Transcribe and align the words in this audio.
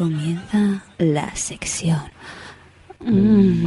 Comienza 0.00 0.82
la 0.96 1.36
sección. 1.36 2.00
Mm. 3.00 3.66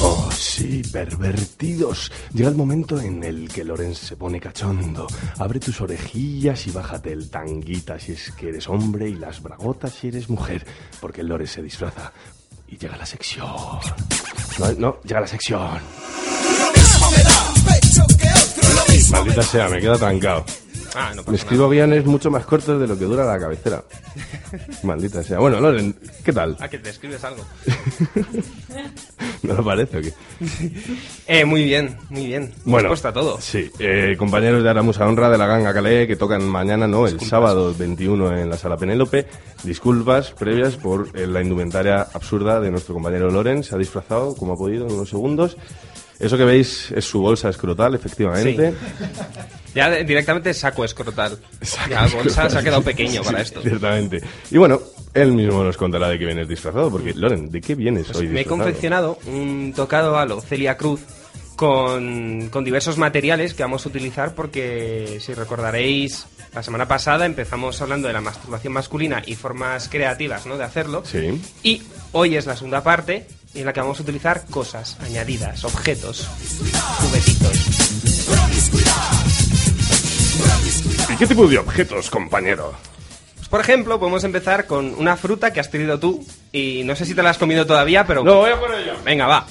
Oh, 0.00 0.28
sí, 0.32 0.82
pervertidos. 0.92 2.10
Llega 2.34 2.48
el 2.48 2.56
momento 2.56 3.00
en 3.00 3.22
el 3.22 3.48
que 3.48 3.62
Lorenz 3.62 3.98
se 3.98 4.16
pone 4.16 4.40
cachondo. 4.40 5.06
Abre 5.38 5.60
tus 5.60 5.80
orejillas 5.82 6.66
y 6.66 6.72
bájate 6.72 7.12
el 7.12 7.30
tanguita 7.30 8.00
si 8.00 8.10
es 8.10 8.32
que 8.32 8.48
eres 8.48 8.68
hombre 8.68 9.08
y 9.08 9.14
las 9.14 9.40
bragotas 9.40 9.92
si 9.92 10.08
eres 10.08 10.28
mujer, 10.28 10.66
porque 11.00 11.20
el 11.20 11.28
Lorenz 11.28 11.52
se 11.52 11.62
disfraza. 11.62 12.12
Y 12.66 12.76
llega 12.76 12.96
la 12.96 13.06
sección. 13.06 13.46
No, 14.58 14.72
no, 14.78 15.00
llega 15.04 15.20
la 15.20 15.28
sección. 15.28 15.78
Maldita 19.12 19.42
sea, 19.42 19.68
me 19.68 19.80
queda 19.80 19.96
trancado. 19.96 20.44
Ah, 20.94 21.12
no 21.14 21.22
Me 21.26 21.36
escribo 21.36 21.64
aviones 21.64 22.04
mucho 22.04 22.30
más 22.30 22.44
cortos 22.44 22.80
de 22.80 22.86
lo 22.86 22.98
que 22.98 23.04
dura 23.04 23.24
la 23.24 23.38
cabecera. 23.38 23.82
Maldita 24.82 25.22
sea. 25.22 25.38
Bueno, 25.38 25.60
Loren, 25.60 25.94
¿qué 26.24 26.32
tal? 26.32 26.52
nada. 26.52 26.64
Ah, 26.64 26.68
que 26.68 26.78
te 26.78 26.90
escribes 26.90 27.22
algo. 27.24 27.44
¿No 29.42 29.54
lo 29.54 29.64
parece 29.64 29.98
o 29.98 30.02
qué? 30.02 30.12
Eh, 31.26 31.44
muy 31.44 31.64
bien, 31.64 31.96
muy 32.10 32.26
bien. 32.26 32.52
Bueno, 32.64 32.88
Respuesta 32.88 33.08
a 33.08 33.12
todo. 33.12 33.40
Sí, 33.40 33.70
eh, 33.78 34.16
compañeros 34.18 34.62
de 34.62 34.68
Aramusa 34.68 35.06
Honra 35.06 35.30
de 35.30 35.38
la 35.38 35.46
Ganga 35.46 35.72
Calais 35.72 36.06
que 36.06 36.16
tocan 36.16 36.46
mañana, 36.46 36.86
no, 36.86 37.06
el 37.06 37.18
sábado 37.20 37.72
21 37.76 38.36
en 38.36 38.50
la 38.50 38.58
Sala 38.58 38.76
Penélope. 38.76 39.26
Disculpas 39.62 40.32
previas 40.32 40.76
por 40.76 41.08
eh, 41.14 41.26
la 41.26 41.40
indumentaria 41.40 42.02
absurda 42.02 42.60
de 42.60 42.70
nuestro 42.70 42.92
compañero 42.94 43.30
Loren. 43.30 43.64
Se 43.64 43.74
ha 43.74 43.78
disfrazado 43.78 44.34
como 44.34 44.54
ha 44.54 44.56
podido 44.56 44.86
en 44.86 44.92
unos 44.92 45.08
segundos. 45.08 45.56
Eso 46.22 46.38
que 46.38 46.44
veis 46.44 46.92
es 46.92 47.04
su 47.04 47.20
bolsa 47.20 47.48
escrotal, 47.48 47.96
efectivamente. 47.96 48.72
Ya 49.74 49.90
directamente 49.90 50.54
saco 50.54 50.84
escrotal. 50.84 51.36
Ya 51.90 52.04
el 52.04 52.12
bolsa 52.12 52.48
se 52.48 52.58
ha 52.58 52.62
quedado 52.62 52.82
pequeño 52.82 53.22
para 53.24 53.38
Sí, 53.38 53.44
esto. 53.44 53.62
Ciertamente. 53.62 54.20
Y 54.52 54.58
bueno, 54.58 54.80
él 55.14 55.32
mismo 55.32 55.64
nos 55.64 55.76
contará 55.76 56.08
de 56.08 56.20
qué 56.20 56.26
vienes 56.26 56.48
disfrazado, 56.48 56.90
porque, 56.92 57.12
Loren, 57.14 57.50
¿de 57.50 57.60
qué 57.60 57.74
vienes 57.74 58.08
hoy 58.10 58.26
Pues 58.26 58.30
Me 58.30 58.40
he 58.42 58.44
confeccionado 58.44 59.18
un 59.26 59.72
tocado 59.74 60.16
a 60.16 60.24
lo 60.24 60.40
Celia 60.40 60.76
Cruz 60.76 61.00
con, 61.56 62.48
con 62.50 62.64
diversos 62.64 62.98
materiales 62.98 63.54
que 63.54 63.64
vamos 63.64 63.84
a 63.84 63.88
utilizar 63.88 64.34
porque, 64.34 65.18
si 65.20 65.34
recordaréis, 65.34 66.26
la 66.54 66.62
semana 66.62 66.86
pasada 66.86 67.26
empezamos 67.26 67.82
hablando 67.82 68.06
de 68.06 68.14
la 68.14 68.20
masturbación 68.20 68.74
masculina 68.74 69.22
y 69.26 69.34
formas 69.34 69.88
creativas 69.88 70.46
¿no? 70.46 70.56
de 70.56 70.64
hacerlo. 70.64 71.02
Sí. 71.04 71.40
Y 71.64 71.82
hoy 72.12 72.36
es 72.36 72.46
la 72.46 72.54
segunda 72.54 72.84
parte 72.84 73.26
en 73.54 73.66
la 73.66 73.72
que 73.72 73.80
vamos 73.80 73.98
a 73.98 74.02
utilizar 74.02 74.44
cosas 74.46 74.96
añadidas, 75.00 75.64
objetos, 75.64 76.26
juguetitos. 77.00 77.58
¿Y 81.10 81.16
qué 81.16 81.26
tipo 81.26 81.46
de 81.46 81.58
objetos, 81.58 82.10
compañero? 82.10 82.74
Pues, 83.36 83.48
por 83.48 83.60
ejemplo, 83.60 83.98
podemos 83.98 84.24
empezar 84.24 84.66
con 84.66 84.94
una 84.96 85.16
fruta 85.16 85.52
que 85.52 85.60
has 85.60 85.70
tenido 85.70 85.98
tú 85.98 86.24
y 86.52 86.82
no 86.84 86.96
sé 86.96 87.04
si 87.04 87.14
te 87.14 87.22
la 87.22 87.30
has 87.30 87.38
comido 87.38 87.66
todavía, 87.66 88.06
pero... 88.06 88.24
No, 88.24 88.36
voy 88.36 88.50
a 88.50 88.58
por 88.58 88.74
ello. 88.74 88.94
Venga, 89.04 89.26
va. 89.26 89.46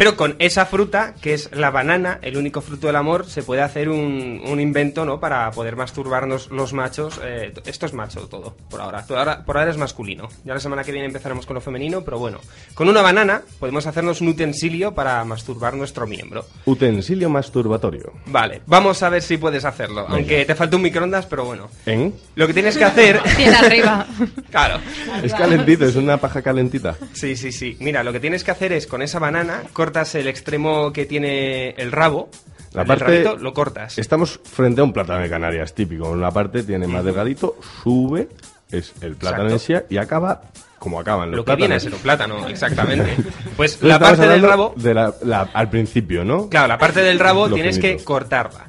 Pero 0.00 0.16
con 0.16 0.34
esa 0.38 0.64
fruta, 0.64 1.14
que 1.20 1.34
es 1.34 1.50
la 1.54 1.70
banana, 1.70 2.20
el 2.22 2.38
único 2.38 2.62
fruto 2.62 2.86
del 2.86 2.96
amor, 2.96 3.26
se 3.26 3.42
puede 3.42 3.60
hacer 3.60 3.90
un, 3.90 4.40
un 4.46 4.58
invento, 4.58 5.04
¿no? 5.04 5.20
Para 5.20 5.50
poder 5.50 5.76
masturbarnos 5.76 6.50
los 6.50 6.72
machos. 6.72 7.20
Eh, 7.22 7.52
esto 7.66 7.84
es 7.84 7.92
macho 7.92 8.20
todo, 8.20 8.56
por 8.70 8.80
ahora. 8.80 9.04
Por 9.06 9.18
ahora. 9.18 9.44
Por 9.44 9.58
ahora 9.58 9.70
es 9.70 9.76
masculino. 9.76 10.30
Ya 10.42 10.54
la 10.54 10.60
semana 10.60 10.84
que 10.84 10.92
viene 10.92 11.06
empezaremos 11.06 11.44
con 11.44 11.52
lo 11.52 11.60
femenino, 11.60 12.00
pero 12.00 12.18
bueno. 12.18 12.38
Con 12.72 12.88
una 12.88 13.02
banana 13.02 13.42
podemos 13.58 13.86
hacernos 13.86 14.22
un 14.22 14.28
utensilio 14.28 14.94
para 14.94 15.22
masturbar 15.26 15.74
nuestro 15.74 16.06
miembro. 16.06 16.46
Utensilio 16.64 17.28
masturbatorio. 17.28 18.14
Vale, 18.24 18.62
vamos 18.64 19.02
a 19.02 19.10
ver 19.10 19.20
si 19.20 19.36
puedes 19.36 19.66
hacerlo. 19.66 20.06
Aunque 20.08 20.46
te 20.46 20.54
falta 20.54 20.76
un 20.76 20.82
microondas, 20.82 21.26
pero 21.26 21.44
bueno. 21.44 21.68
¿En? 21.84 22.14
Lo 22.36 22.46
que 22.46 22.54
tienes 22.54 22.78
que 22.78 22.84
hacer... 22.84 23.20
Arriba. 23.58 24.06
Claro. 24.50 24.80
Es 25.22 25.32
calentito, 25.32 25.84
es 25.84 25.94
una 25.94 26.16
paja 26.16 26.42
calentita. 26.42 26.96
Sí, 27.12 27.36
sí, 27.36 27.52
sí. 27.52 27.76
Mira, 27.78 28.02
lo 28.02 28.12
que 28.12 28.18
tienes 28.18 28.42
que 28.42 28.50
hacer 28.50 28.72
es 28.72 28.88
con 28.88 29.00
esa 29.00 29.20
banana 29.20 29.62
cortas 29.90 30.14
el 30.14 30.28
extremo 30.28 30.92
que 30.92 31.04
tiene 31.04 31.70
el 31.70 31.90
rabo. 31.90 32.30
La 32.72 32.82
el 32.82 32.86
parte- 32.88 33.04
rabito, 33.04 33.36
lo 33.36 33.52
cortas. 33.52 33.98
Estamos 33.98 34.38
frente 34.44 34.80
a 34.80 34.84
un 34.84 34.92
plátano 34.92 35.20
de 35.20 35.28
Canarias 35.28 35.74
típico. 35.74 36.08
Una 36.10 36.30
parte 36.30 36.62
tiene 36.62 36.86
más 36.86 37.04
delgadito, 37.04 37.56
sube, 37.82 38.28
es 38.70 38.92
el 39.00 39.16
plátano 39.16 39.50
en 39.50 39.58
sí, 39.58 39.74
y 39.88 39.96
acaba 39.96 40.42
como 40.78 41.00
acaban 41.00 41.30
los 41.32 41.38
Lo 41.38 41.44
que 41.44 41.56
viene 41.56 41.80
ser 41.80 41.92
un 41.92 41.98
plátano, 42.00 42.46
exactamente. 42.48 43.16
Pues 43.56 43.74
Entonces 43.74 43.82
la 43.88 43.98
parte 43.98 44.28
del 44.28 44.42
rabo, 44.42 44.72
de 44.76 44.94
la- 44.94 45.12
la- 45.24 45.50
al 45.52 45.68
principio, 45.68 46.24
¿no? 46.24 46.48
claro, 46.48 46.68
la 46.68 46.78
parte 46.78 47.02
del 47.02 47.18
rabo 47.18 47.50
tienes 47.50 47.78
que 47.80 47.96
cortarla. 48.04 48.66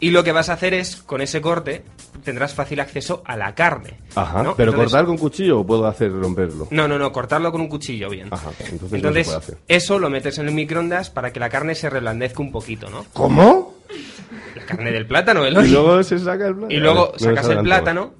Y 0.00 0.10
lo 0.10 0.24
que 0.24 0.32
vas 0.32 0.48
a 0.48 0.54
hacer 0.54 0.72
es, 0.74 0.96
con 0.96 1.20
ese 1.20 1.40
corte, 1.42 1.84
tendrás 2.22 2.54
fácil 2.54 2.80
acceso 2.80 3.22
a 3.24 3.36
la 3.36 3.54
carne. 3.54 3.98
Ajá. 4.14 4.42
¿no? 4.42 4.54
Pero 4.56 4.70
Entonces- 4.70 4.92
cortar 4.92 5.06
con 5.06 5.18
cuchillo 5.18 5.60
o 5.60 5.66
puedo 5.66 5.86
hacer 5.86 6.12
romperlo. 6.12 6.68
No, 6.70 6.88
no, 6.88 6.98
no, 6.98 7.12
cortarlo 7.12 7.52
con 7.52 7.60
un 7.60 7.68
cuchillo 7.68 8.08
bien. 8.08 8.28
Ajá, 8.30 8.50
entonces 8.70 9.02
no 9.02 9.56
eso 9.68 9.98
lo 9.98 10.10
metes 10.10 10.38
en 10.38 10.48
el 10.48 10.54
microondas 10.54 11.10
para 11.10 11.32
que 11.32 11.40
la 11.40 11.48
carne 11.48 11.74
se 11.74 11.90
reblandezca 11.90 12.42
un 12.42 12.52
poquito, 12.52 12.88
¿no? 12.90 13.04
¿Cómo? 13.12 13.74
La 14.56 14.64
carne 14.64 14.92
del 14.92 15.06
plátano, 15.06 15.44
el 15.44 15.54
Y 15.66 15.70
luego 15.70 16.02
se 16.02 16.18
saca 16.18 16.46
el 16.46 16.54
plátano. 16.54 16.72
Y 16.74 16.76
luego 16.78 17.12
sacas 17.16 17.48
el 17.48 17.58
plátano 17.60 18.14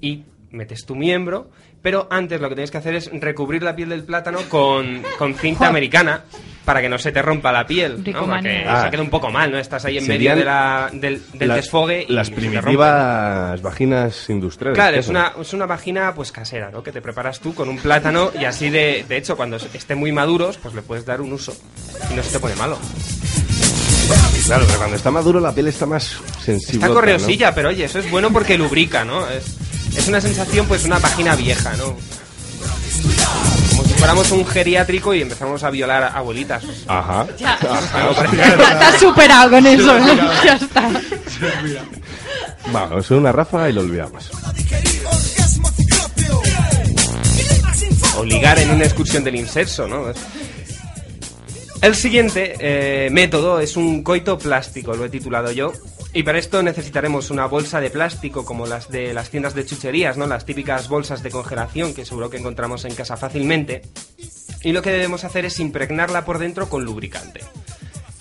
y 0.00 0.24
metes 0.50 0.84
tu 0.84 0.94
miembro, 0.94 1.50
pero 1.80 2.06
antes 2.10 2.40
lo 2.40 2.48
que 2.48 2.54
tienes 2.54 2.70
que 2.70 2.78
hacer 2.78 2.94
es 2.94 3.10
recubrir 3.20 3.62
la 3.62 3.74
piel 3.76 3.88
del 3.88 4.04
plátano 4.04 4.40
con, 4.48 5.02
con 5.18 5.34
cinta 5.34 5.68
americana 5.68 6.24
para 6.64 6.80
que 6.80 6.88
no 6.88 6.96
se 6.98 7.10
te 7.12 7.20
rompa 7.22 7.50
la 7.52 7.66
piel, 7.66 7.98
¿no? 7.98 8.04
Para 8.12 8.20
que 8.42 8.48
manía. 8.48 8.80
se 8.80 8.86
Ah. 8.86 8.90
quede 8.90 9.02
un 9.02 9.10
poco 9.10 9.30
mal, 9.30 9.50
¿no? 9.50 9.58
Estás 9.58 9.84
ahí 9.84 9.98
en 9.98 10.04
Serían 10.06 10.36
medio 10.36 10.44
de 10.44 10.44
la, 10.44 10.90
del, 10.92 11.22
del 11.34 11.48
Las- 11.48 11.56
desfogue 11.56 12.06
y 12.08 12.12
Las 12.12 12.28
se 12.28 12.34
primitivas 12.34 13.60
vaginas 13.62 14.30
industriales. 14.30 14.76
Claro, 14.76 14.94
¿qué 14.94 15.00
es 15.00 15.08
una, 15.08 15.32
es 15.40 15.52
una 15.52 15.66
vagina 15.66 16.14
pues 16.14 16.30
casera, 16.32 16.70
¿no? 16.70 16.82
Que 16.82 16.92
te 16.92 17.00
preparas 17.02 17.40
tú 17.40 17.54
con 17.54 17.68
un 17.68 17.78
plátano 17.78 18.30
y 18.38 18.44
así 18.44 18.70
de, 18.70 19.04
de 19.08 19.16
hecho 19.16 19.36
cuando 19.36 19.56
estén 19.56 19.98
muy 19.98 20.12
maduros 20.12 20.56
pues 20.58 20.74
le 20.74 20.82
puedes 20.82 21.04
dar 21.04 21.20
un 21.20 21.32
uso 21.32 21.56
y 22.10 22.14
no 22.14 22.22
se 22.22 22.30
te 22.32 22.38
pone 22.40 22.54
malo. 22.56 22.78
Claro, 24.46 24.64
pero 24.66 24.78
cuando 24.78 24.96
está 24.96 25.10
maduro 25.10 25.40
la 25.40 25.52
piel 25.54 25.68
está 25.68 25.86
más 25.86 26.16
sensible. 26.44 26.82
Está 26.82 26.88
correosilla, 26.94 27.54
pero 27.54 27.68
oye, 27.68 27.84
eso 27.84 27.98
es 28.00 28.10
bueno 28.10 28.30
porque 28.32 28.58
lubrica, 28.58 29.04
¿no? 29.04 29.28
Es, 29.28 29.56
es 29.96 30.08
una 30.08 30.20
sensación, 30.20 30.66
pues, 30.66 30.84
una 30.84 30.98
vagina 30.98 31.36
vieja, 31.36 31.74
¿no? 31.76 31.96
Fuéramos 34.02 34.32
un 34.32 34.44
geriátrico 34.44 35.14
y 35.14 35.22
empezamos 35.22 35.62
a 35.62 35.70
violar 35.70 36.02
a 36.02 36.08
abuelitas. 36.08 36.64
Ajá. 36.88 37.24
Ya. 37.38 37.56
Te 37.60 37.68
has 37.68 38.98
superado 38.98 39.48
con 39.48 39.64
eso. 39.64 39.96
¿eh? 39.96 40.18
ya 40.44 40.54
está. 40.54 40.90
Vamos, 42.72 43.08
una 43.12 43.30
ráfaga 43.30 43.70
y 43.70 43.72
lo 43.74 43.82
olvidamos. 43.82 44.28
o 48.16 48.24
ligar 48.24 48.58
en 48.58 48.72
una 48.72 48.86
excursión 48.86 49.22
del 49.22 49.36
inserso, 49.36 49.86
¿no? 49.86 50.06
El 51.80 51.94
siguiente 51.94 52.56
eh, 52.58 53.08
método 53.12 53.60
es 53.60 53.76
un 53.76 54.02
coito 54.02 54.36
plástico, 54.36 54.94
lo 54.94 55.04
he 55.04 55.10
titulado 55.10 55.52
yo. 55.52 55.72
Y 56.14 56.24
para 56.24 56.38
esto 56.38 56.62
necesitaremos 56.62 57.30
una 57.30 57.46
bolsa 57.46 57.80
de 57.80 57.88
plástico 57.88 58.44
como 58.44 58.66
las 58.66 58.90
de 58.90 59.14
las 59.14 59.30
tiendas 59.30 59.54
de 59.54 59.64
chucherías, 59.64 60.18
¿no? 60.18 60.26
Las 60.26 60.44
típicas 60.44 60.88
bolsas 60.88 61.22
de 61.22 61.30
congelación 61.30 61.94
que 61.94 62.04
seguro 62.04 62.28
que 62.28 62.36
encontramos 62.36 62.84
en 62.84 62.94
casa 62.94 63.16
fácilmente. 63.16 63.82
Y 64.62 64.72
lo 64.72 64.82
que 64.82 64.90
debemos 64.90 65.24
hacer 65.24 65.46
es 65.46 65.58
impregnarla 65.58 66.24
por 66.26 66.38
dentro 66.38 66.68
con 66.68 66.84
lubricante. 66.84 67.40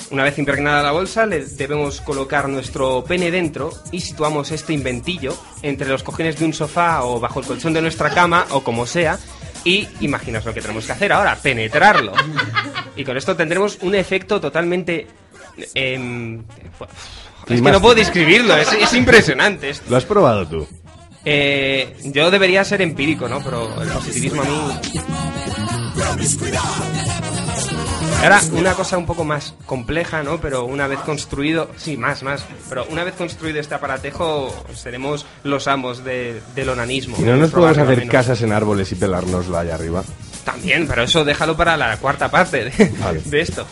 Una 0.10 0.24
vez 0.24 0.38
impregnada 0.40 0.84
la 0.84 0.92
bolsa, 0.92 1.26
le 1.26 1.46
debemos 1.46 2.02
colocar 2.02 2.48
nuestro 2.50 3.04
pene 3.04 3.30
dentro 3.30 3.72
y 3.92 4.02
situamos 4.02 4.52
este 4.52 4.74
inventillo 4.74 5.38
entre 5.62 5.88
los 5.88 6.04
cojines 6.04 6.40
de 6.40 6.46
un 6.46 6.54
sofá 6.54 7.04
o 7.04 7.20
bajo 7.20 7.40
el 7.42 7.46
colchón 7.46 7.74
de 7.74 7.82
nuestra 7.82 8.10
cama 8.10 8.46
o 8.52 8.62
como 8.64 8.86
sea. 8.86 9.20
Y 9.64 9.88
imaginaos 10.00 10.46
lo 10.46 10.54
que 10.54 10.62
tenemos 10.62 10.86
que 10.86 10.92
hacer 10.94 11.12
ahora, 11.14 11.36
penetrarlo. 11.36 12.14
Y 12.96 13.04
con 13.04 13.16
esto 13.18 13.36
tendremos 13.36 13.78
un 13.82 13.96
efecto 13.96 14.40
totalmente... 14.42 15.08
fu- 16.78 16.86
es 17.48 17.62
que 17.62 17.72
no 17.72 17.82
puedo 17.82 17.96
describirlo, 17.96 18.56
es, 18.58 18.72
es 18.74 18.94
impresionante 18.94 19.70
esto. 19.70 19.86
¿Lo 19.90 19.98
has 19.98 20.06
probado 20.06 20.48
tú? 20.48 20.68
Eh, 21.26 21.96
yo 22.06 22.32
debería 22.32 22.64
ser 22.64 22.82
empírico, 22.82 23.28
¿no? 23.30 23.42
Pero 23.44 23.82
el 23.82 23.90
positivismo 23.90 24.42
a 24.42 24.46
mí... 24.46 24.80
Ahora, 28.24 28.40
una 28.54 28.74
cosa 28.76 28.98
un 28.98 29.06
poco 29.08 29.24
más 29.24 29.56
compleja, 29.66 30.22
¿no? 30.22 30.40
Pero 30.40 30.66
una 30.66 30.86
vez 30.88 31.00
construido, 31.00 31.70
sí, 31.78 31.98
más, 31.98 32.22
más, 32.22 32.44
pero 32.70 32.86
una 32.90 33.04
vez 33.04 33.16
construido 33.16 33.60
este 33.60 33.74
aparatejo, 33.74 34.54
seremos 34.76 35.26
los 35.44 35.68
amos 35.68 36.04
de- 36.04 36.40
del 36.54 36.70
onanismo. 36.70 37.18
Y 37.20 37.24
no 37.24 37.36
nos 37.36 37.50
podemos 37.50 37.78
hacer 37.80 38.08
casas 38.08 38.42
en 38.44 38.52
árboles 38.52 38.92
y 38.92 38.96
pelárnoslo 38.96 39.58
allá 39.58 39.74
arriba. 39.76 40.04
También, 40.46 40.88
pero 40.88 41.04
eso 41.04 41.24
déjalo 41.26 41.58
para 41.58 41.76
la 41.78 41.98
cuarta 41.98 42.30
parte 42.30 42.66
de, 42.66 42.90
Vale. 43.00 43.22
de 43.26 43.42
esto. 43.42 43.66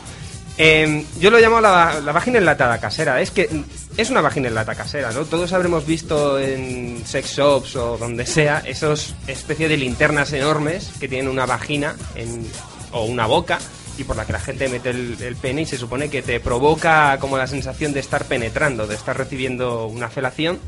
Eh, 0.61 1.05
yo 1.21 1.31
lo 1.31 1.39
llamo 1.39 1.61
la, 1.61 2.01
la 2.03 2.11
vagina 2.11 2.37
enlatada 2.37 2.79
casera. 2.81 3.21
Es 3.21 3.31
que 3.31 3.49
es 3.95 4.09
una 4.09 4.19
vagina 4.19 4.49
enlata 4.49 4.75
casera, 4.75 5.09
¿no? 5.11 5.23
Todos 5.23 5.53
habremos 5.53 5.85
visto 5.85 6.37
en 6.37 7.01
sex 7.05 7.31
shops 7.37 7.77
o 7.77 7.97
donde 7.97 8.25
sea 8.25 8.61
esos 8.65 9.15
especie 9.27 9.69
de 9.69 9.77
linternas 9.77 10.33
enormes 10.33 10.91
que 10.99 11.07
tienen 11.07 11.29
una 11.29 11.45
vagina 11.45 11.95
en- 12.15 12.45
o 12.91 13.05
una 13.05 13.25
boca 13.25 13.57
y 13.97 14.03
por 14.03 14.17
la 14.17 14.25
que 14.25 14.33
la 14.33 14.39
gente 14.41 14.67
mete 14.67 14.89
el, 14.89 15.15
el 15.21 15.35
pene 15.37 15.61
y 15.61 15.65
se 15.65 15.77
supone 15.77 16.09
que 16.09 16.21
te 16.21 16.39
provoca 16.41 17.17
como 17.19 17.37
la 17.37 17.47
sensación 17.47 17.93
de 17.93 18.01
estar 18.01 18.25
penetrando, 18.25 18.85
de 18.85 18.95
estar 18.95 19.17
recibiendo 19.17 19.87
una 19.87 20.09
felación. 20.09 20.59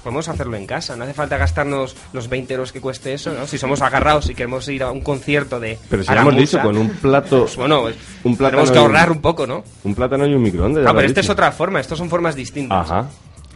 Pues 0.00 0.04
podemos 0.14 0.28
hacerlo 0.30 0.56
en 0.56 0.66
casa, 0.66 0.96
no 0.96 1.04
hace 1.04 1.12
falta 1.12 1.36
gastarnos 1.36 1.94
los 2.14 2.28
20 2.28 2.54
euros 2.54 2.72
que 2.72 2.80
cueste 2.80 3.12
eso, 3.12 3.32
¿no? 3.34 3.46
Si 3.46 3.58
somos 3.58 3.82
agarrados 3.82 4.30
y 4.30 4.34
queremos 4.34 4.66
ir 4.68 4.82
a 4.82 4.90
un 4.90 5.02
concierto 5.02 5.60
de 5.60 5.78
Pero 5.90 6.02
si 6.02 6.10
hemos 6.10 6.34
dicho, 6.36 6.58
con 6.62 6.78
un 6.78 6.88
plato... 6.88 7.40
pues 7.42 7.56
bueno, 7.56 7.82
pues 7.82 7.96
un 8.24 8.34
plátano 8.34 8.62
tenemos 8.62 8.70
que 8.70 8.76
y 8.76 8.80
un- 8.80 8.86
ahorrar 8.86 9.10
un 9.12 9.20
poco, 9.20 9.46
¿no? 9.46 9.62
Un 9.84 9.94
plátano 9.94 10.26
y 10.26 10.32
un 10.32 10.42
microondas. 10.42 10.86
Ah, 10.86 10.94
pero 10.94 11.06
esta 11.06 11.20
es 11.20 11.28
otra 11.28 11.52
forma, 11.52 11.80
estos 11.80 11.98
son 11.98 12.08
formas 12.08 12.34
distintas. 12.34 12.90
Ajá. 12.90 13.08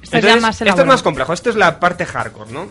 Esto 0.02 0.19
es 0.19 0.23
ya 0.25 0.37
más 0.37 0.61
esto 0.61 0.81
es 0.82 0.87
más 0.87 1.02
complejo, 1.02 1.32
esto 1.32 1.49
es 1.49 1.56
la 1.56 1.81
parte 1.81 2.05
hardcore, 2.05 2.52
¿no? 2.52 2.67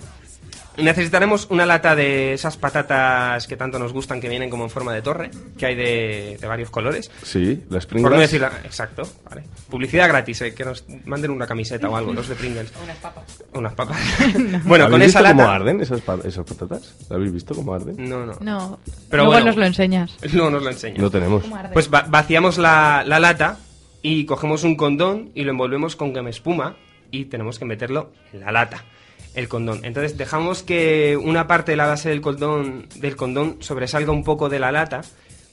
Necesitaremos 0.77 1.47
una 1.51 1.65
lata 1.65 1.95
de 1.95 2.33
esas 2.33 2.57
patatas 2.57 3.45
que 3.47 3.55
tanto 3.55 3.77
nos 3.77 3.93
gustan, 3.93 4.19
que 4.19 4.27
vienen 4.27 4.49
como 4.49 4.63
en 4.63 4.69
forma 4.71 4.91
de 4.93 5.01
torre, 5.03 5.29
que 5.57 5.65
hay 5.67 5.75
de, 5.75 6.37
de 6.41 6.47
varios 6.47 6.69
colores. 6.71 7.11
Sí, 7.21 7.63
las 7.69 7.85
Por 7.85 8.01
no 8.01 8.07
Pringles. 8.09 8.31
decir 8.31 8.41
la- 8.41 8.59
exacto, 8.63 9.03
vale. 9.29 9.43
Publicidad 9.69 10.07
gratis, 10.07 10.41
eh, 10.41 10.53
que 10.55 10.65
nos 10.65 10.83
manden 11.05 11.31
una 11.31 11.45
camiseta 11.45 11.87
o 11.89 11.95
algo, 11.95 12.11
los 12.13 12.27
de 12.27 12.35
Pringles. 12.35 12.73
Unas 12.83 12.97
papas. 12.97 13.43
Unas 13.53 13.73
papas. 13.73 13.97
bueno, 14.65 14.85
con 14.85 14.95
¿Habéis 14.95 15.09
esa 15.11 15.19
visto 15.19 15.21
lata... 15.21 15.35
cómo 15.35 15.47
arden 15.49 15.81
esas, 15.81 16.01
pa- 16.01 16.19
esas 16.23 16.45
patatas? 16.45 16.95
¿Lo 17.09 17.15
habéis 17.17 17.33
visto 17.33 17.53
cómo 17.53 17.73
arden? 17.75 17.95
No, 18.09 18.25
no. 18.25 18.33
No. 18.41 18.79
Pero 19.09 19.23
Luego 19.23 19.31
bueno. 19.33 19.45
nos 19.47 19.55
lo 19.57 19.65
enseñas. 19.65 20.17
No 20.33 20.49
nos 20.49 20.63
lo 20.63 20.69
enseño. 20.69 21.01
No 21.01 21.11
tenemos. 21.11 21.43
Pues 21.71 21.93
va- 21.93 22.05
vaciamos 22.09 22.57
la, 22.57 23.03
la 23.05 23.19
lata 23.19 23.59
y 24.01 24.25
cogemos 24.25 24.63
un 24.63 24.75
condón 24.75 25.29
y 25.35 25.43
lo 25.43 25.51
envolvemos 25.51 25.95
con 25.95 26.13
gama 26.13 26.29
espuma 26.31 26.75
y 27.11 27.25
tenemos 27.25 27.59
que 27.59 27.65
meterlo 27.65 28.11
en 28.33 28.39
la 28.41 28.51
lata, 28.51 28.83
el 29.35 29.47
condón. 29.47 29.81
Entonces 29.83 30.17
dejamos 30.17 30.63
que 30.63 31.17
una 31.17 31.47
parte 31.47 31.71
de 31.71 31.77
la 31.77 31.87
base 31.87 32.09
del 32.09 32.21
condón, 32.21 32.87
del 32.95 33.15
condón 33.15 33.57
sobresalga 33.59 34.11
un 34.11 34.23
poco 34.23 34.49
de 34.49 34.59
la 34.59 34.71
lata 34.71 35.01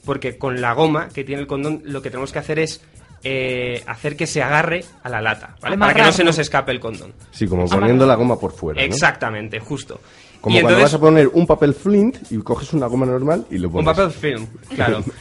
porque 0.05 0.37
con 0.37 0.61
la 0.61 0.73
goma 0.73 1.09
que 1.09 1.23
tiene 1.23 1.41
el 1.41 1.47
condón 1.47 1.81
lo 1.85 2.01
que 2.01 2.09
tenemos 2.09 2.31
que 2.31 2.39
hacer 2.39 2.59
es 2.59 2.81
eh, 3.23 3.83
hacer 3.85 4.15
que 4.15 4.25
se 4.25 4.41
agarre 4.41 4.83
a 5.03 5.09
la 5.09 5.21
lata, 5.21 5.55
¿vale? 5.61 5.77
Para 5.77 5.93
que 5.93 6.01
no 6.01 6.11
se 6.11 6.23
nos 6.23 6.39
escape 6.39 6.71
el 6.71 6.79
condón. 6.79 7.13
Sí, 7.29 7.47
como 7.47 7.67
poniendo 7.67 8.05
la 8.07 8.15
goma 8.15 8.39
por 8.39 8.51
fuera, 8.51 8.81
¿no? 8.81 8.87
Exactamente, 8.87 9.59
justo. 9.59 9.99
Como 10.41 10.57
Y 10.57 10.61
cuando 10.61 10.79
entonces- 10.79 10.83
vas 10.93 10.99
a 10.99 10.99
poner 10.99 11.27
un 11.33 11.45
papel 11.47 11.73
flint 11.75 12.17
y 12.31 12.37
coges 12.39 12.73
una 12.73 12.87
goma 12.87 13.05
normal 13.05 13.45
y 13.51 13.59
lo 13.59 13.67
Un 13.67 13.73
pones. 13.85 13.85
papel 13.95 14.11
film, 14.11 14.47
claro. 14.75 15.03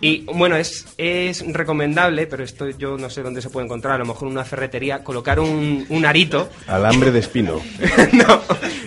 Y 0.00 0.24
bueno, 0.32 0.54
es, 0.54 0.86
es 0.96 1.44
recomendable, 1.52 2.28
pero 2.28 2.44
esto 2.44 2.68
yo 2.70 2.96
no 2.96 3.10
sé 3.10 3.20
dónde 3.24 3.42
se 3.42 3.50
puede 3.50 3.66
encontrar, 3.66 3.94
a 3.96 3.98
lo 3.98 4.04
mejor 4.06 4.28
en 4.28 4.34
una 4.34 4.44
ferretería, 4.44 5.02
colocar 5.02 5.40
un, 5.40 5.84
un 5.88 6.06
arito. 6.06 6.48
Alambre 6.68 7.10
de 7.10 7.18
espino. 7.18 7.54
no, 8.12 8.40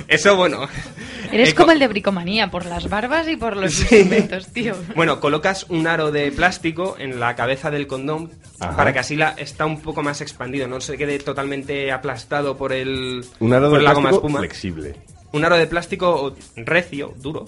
eso 0.07 0.37
bueno. 0.37 0.69
Eres 1.33 1.49
Eh, 1.49 1.53
co- 1.53 1.63
como 1.63 1.73
el 1.73 1.79
de 1.79 1.89
bricomanía, 1.89 2.49
por 2.49 2.65
las 2.65 2.87
barbas 2.89 3.27
y 3.27 3.35
por 3.35 3.57
los 3.57 3.77
instrumentos, 3.77 4.47
tío. 4.53 4.73
Bueno, 4.95 5.19
colocas 5.19 5.65
un 5.69 5.85
aro 5.85 6.11
de 6.11 6.31
plástico 6.31 6.95
en 6.97 7.19
la 7.19 7.35
cabeza 7.35 7.69
del 7.71 7.87
condón 7.87 8.31
Ajá. 8.61 8.77
para 8.77 8.93
que 8.93 8.99
así 8.99 9.17
la, 9.17 9.31
está 9.37 9.65
un 9.65 9.81
poco 9.81 10.03
más 10.03 10.21
expandido, 10.21 10.65
no 10.69 10.79
se 10.79 10.97
quede 10.97 11.19
totalmente 11.19 11.91
aplastado 11.91 12.55
por 12.55 12.71
el 12.71 13.25
Un 13.41 13.51
aro 13.53 13.69
por 13.69 13.79
de 13.79 13.83
la 13.83 13.93
goma 13.93 14.11
espuma. 14.11 14.39
flexible. 14.39 14.95
Un 15.33 15.45
aro 15.45 15.57
de 15.57 15.67
plástico 15.67 16.35
recio, 16.55 17.13
duro, 17.17 17.45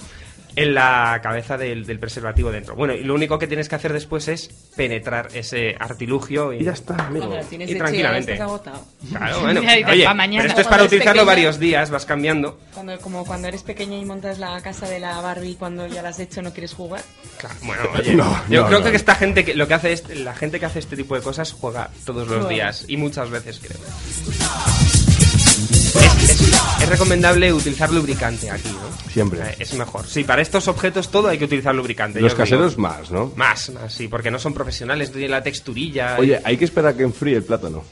en 0.56 0.75
la 0.75 1.19
cabeza 1.24 1.57
del, 1.57 1.83
del 1.83 1.97
preservativo 1.97 2.51
dentro. 2.51 2.75
Bueno, 2.75 2.94
y 2.94 3.03
lo 3.03 3.15
único 3.15 3.39
que 3.39 3.47
tienes 3.47 3.68
que 3.68 3.74
hacer 3.74 3.91
después 3.91 4.27
es 4.27 4.50
penetrar 4.75 5.30
ese 5.33 5.75
artilugio 5.80 6.53
y, 6.53 6.57
Y 6.59 6.63
ya 6.65 6.74
está, 6.74 6.94
amigo. 7.07 7.35
Y 7.50 7.74
tranquilamente. 7.74 8.33
chía, 8.33 8.33
estás 8.35 8.41
agotado. 8.41 8.85
Claro, 9.09 9.39
bueno. 9.41 9.62
Oye, 9.62 10.07
pero 10.13 10.44
esto 10.47 10.62
es 10.62 10.68
para 10.68 10.83
utilizarlo 10.83 11.21
pequeña. 11.24 11.25
varios 11.25 11.57
días, 11.59 11.89
vas 11.89 12.06
cambiando. 12.06 12.59
Cuando, 12.75 13.00
como 13.00 13.25
cuando 13.25 13.47
eres 13.47 13.63
pequeña 13.63 13.97
y 13.97 14.06
montas 14.06 14.38
la 14.38 14.62
casa 14.62 14.88
de 14.88 15.00
la 15.00 15.19
Barbie 15.21 15.56
cuando 15.56 15.88
ya 15.88 16.03
la 16.03 16.09
has 16.09 16.19
hecho 16.19 16.44
no 16.44 16.51
quieres 16.53 16.75
jugar. 16.75 17.01
Claro, 17.39 17.56
bueno, 17.63 17.81
oye, 17.97 18.13
No, 18.13 18.44
yo 18.47 18.62
no, 18.62 18.68
creo 18.68 18.79
no. 18.81 18.91
que 18.91 18.95
esta 18.95 19.15
gente 19.15 19.44
que 19.44 19.56
lo 19.56 19.68
que 19.68 19.74
hace 19.74 19.91
es 19.94 20.07
la 20.19 20.36
gente 20.36 20.59
que 20.59 20.68
hace 20.68 20.77
este 20.77 20.95
tipo 20.95 21.15
de 21.15 21.21
cosas 21.21 21.51
juega 21.51 21.89
todos 22.06 22.27
los 22.27 22.47
días 22.47 22.86
y 22.88 22.97
muchas 22.97 23.31
veces 23.31 23.59
creo. 23.59 23.79
Es, 26.21 26.42
es- 26.42 26.89
recomendable 26.89 27.51
utilizar 27.54 27.92
lubricante 27.92 28.51
aquí, 28.51 28.69
¿no? 28.69 29.10
Siempre. 29.12 29.39
Eh, 29.42 29.56
Es 29.60 29.74
mejor. 29.74 30.06
Sí, 30.06 30.24
para 30.24 30.42
estos 30.42 30.68
objetos 30.68 31.10
todo 31.10 31.30
hay 31.30 31.38
que 31.38 31.45
utilizar 31.45 31.74
lubricante. 31.74 32.19
Los 32.21 32.36
yo 32.36 32.44
os 32.44 32.50
digo. 32.50 32.60
caseros 32.62 32.77
más, 32.77 33.10
¿no? 33.12 33.31
Más, 33.36 33.69
más, 33.71 33.94
sí, 33.94 34.07
porque 34.07 34.30
no 34.30 34.38
son 34.39 34.54
profesionales, 34.54 35.10
no 35.10 35.13
tienen 35.13 35.31
la 35.31 35.42
texturilla. 35.44 36.18
Oye, 36.19 36.39
hay 36.44 36.57
que 36.57 36.65
esperar 36.65 36.94
a 36.94 36.98
que 36.98 37.04
enfríe 37.04 37.38
el 37.38 37.44
plátano. 37.44 37.83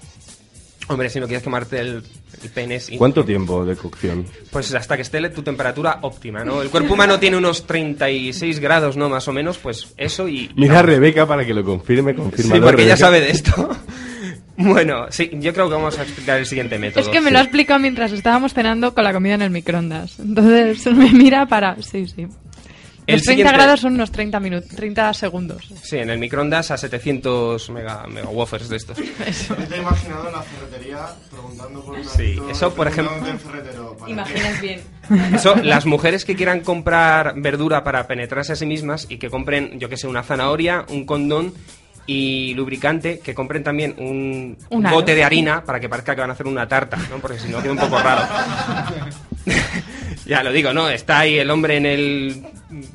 Hombre, 0.88 1.10
si 1.10 1.20
no 1.22 1.26
quieres 1.28 1.42
quemarte 1.44 1.80
el, 1.80 2.04
el 2.44 2.50
pene. 2.50 2.82
¿Cuánto 2.98 3.24
tiempo 3.24 3.64
de 3.64 3.78
cocción? 3.78 4.26
Pues 4.50 4.74
hasta 4.74 4.98
que 4.98 5.04
esté 5.04 5.30
tu 5.30 5.42
temperatura 5.42 6.00
óptima, 6.02 6.44
¿no? 6.44 6.62
El 6.62 6.70
cuerpo 6.70 6.94
humano 6.96 7.18
tiene 7.18 7.38
unos 7.38 7.66
36 7.66 8.60
grados, 8.60 8.98
¿no? 8.98 9.08
Más 9.08 9.26
o 9.28 9.32
menos, 9.32 9.58
pues 9.58 9.94
eso 9.96 10.28
y... 10.28 10.52
Mira 10.56 10.80
a. 10.80 10.82
Rebeca 10.82 11.26
para 11.26 11.46
que 11.46 11.54
lo 11.54 11.64
confirme, 11.64 12.14
confirma. 12.14 12.56
Sí, 12.56 12.62
porque 12.62 12.84
ella 12.84 12.98
sabe 12.98 13.22
de 13.22 13.32
esto. 13.32 13.70
Bueno, 14.58 15.08
sí, 15.10 15.30
yo 15.34 15.54
creo 15.54 15.68
que 15.70 15.76
vamos 15.76 15.98
a 15.98 16.04
explicar 16.04 16.38
el 16.40 16.46
siguiente 16.46 16.78
método. 16.78 17.02
Es 17.04 17.10
que 17.10 17.22
me 17.22 17.32
lo 17.32 17.40
ha 17.40 17.42
explicado 17.42 17.80
mientras 17.80 18.12
estábamos 18.12 18.54
cenando 18.54 18.94
con 18.94 19.04
la 19.04 19.14
comida 19.14 19.34
en 19.36 19.42
el 19.42 19.50
microondas. 19.50 20.20
Entonces 20.20 20.86
me 20.96 21.12
mira 21.12 21.46
para... 21.48 21.82
Sí, 21.82 22.08
sí. 22.08 22.28
El 23.08 23.16
Los 23.16 23.24
30 23.24 23.32
siguiente- 23.32 23.54
grados 23.54 23.80
son 23.80 23.94
unos 23.96 24.12
30, 24.12 24.40
minutos, 24.40 24.70
30 24.76 25.14
segundos. 25.16 25.68
Sí, 25.82 25.98
en 25.98 26.12
el 26.12 26.20
microondas 26.20 26.70
a 26.70 26.78
700 26.78 27.70
mega, 27.72 28.06
mega 28.08 28.30
wafers 28.30 28.70
de 28.70 28.78
estos. 28.78 28.98
Eso. 29.26 29.56
Yo 29.58 29.68
te 29.68 29.76
he 29.76 29.80
imaginado 29.80 30.28
en 30.28 30.34
la 30.36 30.42
ferretería 30.44 31.08
preguntando 31.32 31.82
por 31.84 31.98
un 31.98 32.06
Sí, 32.06 32.40
eso, 32.52 32.74
por 32.76 32.88
ejemplo-. 32.88 33.16
Imaginas 34.08 34.62
bien. 34.62 34.82
Eso, 35.34 35.56
las 35.56 35.86
mujeres 35.88 36.26
que 36.26 36.36
quieran 36.36 36.60
comprar 36.62 37.34
verdura 37.38 37.84
para 37.84 38.06
penetrarse 38.08 38.54
a 38.54 38.56
sí 38.56 38.68
mismas 38.68 39.08
y 39.10 39.18
que 39.18 39.30
compren, 39.32 39.80
yo 39.80 39.90
que 39.90 39.98
sé, 39.98 40.08
una 40.08 40.22
zanahoria, 40.24 40.86
un 40.90 41.06
condón 41.06 41.54
y 42.06 42.54
lubricante, 42.54 43.20
que 43.20 43.34
compren 43.34 43.64
también 43.64 43.96
un, 43.98 44.58
Un 44.70 44.84
bote 44.84 45.16
de 45.16 45.24
harina 45.24 45.64
para 45.64 45.80
que 45.80 45.88
parezca 45.90 46.16
que 46.16 46.22
van 46.22 46.30
a 46.30 46.34
hacer 46.34 46.48
una 46.48 46.68
tarta, 46.68 46.98
¿no? 47.10 47.20
Porque 47.20 47.40
si 47.40 47.50
no 47.50 47.62
queda 47.62 47.72
un 47.74 47.78
poco 47.78 48.00
raro. 48.00 48.24
ya 50.26 50.44
lo 50.44 50.52
digo, 50.52 50.74
¿no? 50.74 50.90
Está 50.90 51.20
ahí 51.20 51.38
el 51.38 51.50
hombre 51.50 51.78
en 51.78 51.86
el 51.86 52.46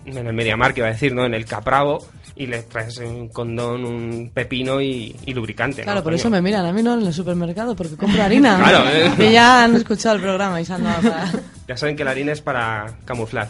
en 0.06 0.26
el 0.26 0.32
Mediamar, 0.32 0.75
que 0.75 0.80
iba 0.80 0.88
a 0.88 0.92
decir, 0.92 1.14
¿no? 1.14 1.25
En 1.25 1.34
el 1.34 1.44
Capravo 1.44 2.04
y 2.36 2.46
le 2.46 2.62
traes 2.64 2.98
un 2.98 3.28
condón, 3.28 3.84
un 3.84 4.30
pepino 4.32 4.80
y, 4.80 5.16
y 5.25 5.32
lubricante, 5.32 5.80
¿no? 5.80 5.84
Claro, 5.84 6.02
por 6.02 6.12
Coño. 6.12 6.16
eso 6.16 6.30
me 6.30 6.42
miran, 6.42 6.66
a 6.66 6.72
mí 6.72 6.82
no 6.82 6.94
en 6.94 7.06
el 7.06 7.14
supermercado, 7.14 7.75
porque 7.75 7.96
compro 7.96 8.22
harina. 8.22 8.58
Claro, 8.58 8.84
eh. 8.90 9.10
Que 9.16 9.32
ya 9.32 9.64
han 9.64 9.75
escuchado 9.75 10.16
el 10.16 10.20
programa 10.20 10.60
y 10.60 10.64
se 10.66 10.75
han 10.75 10.84
dado 10.84 11.00
para... 11.10 11.30
Ya 11.66 11.76
saben 11.76 11.96
que 11.96 12.04
la 12.04 12.10
harina 12.10 12.32
es 12.32 12.42
para 12.42 12.86
camuflar. 13.06 13.48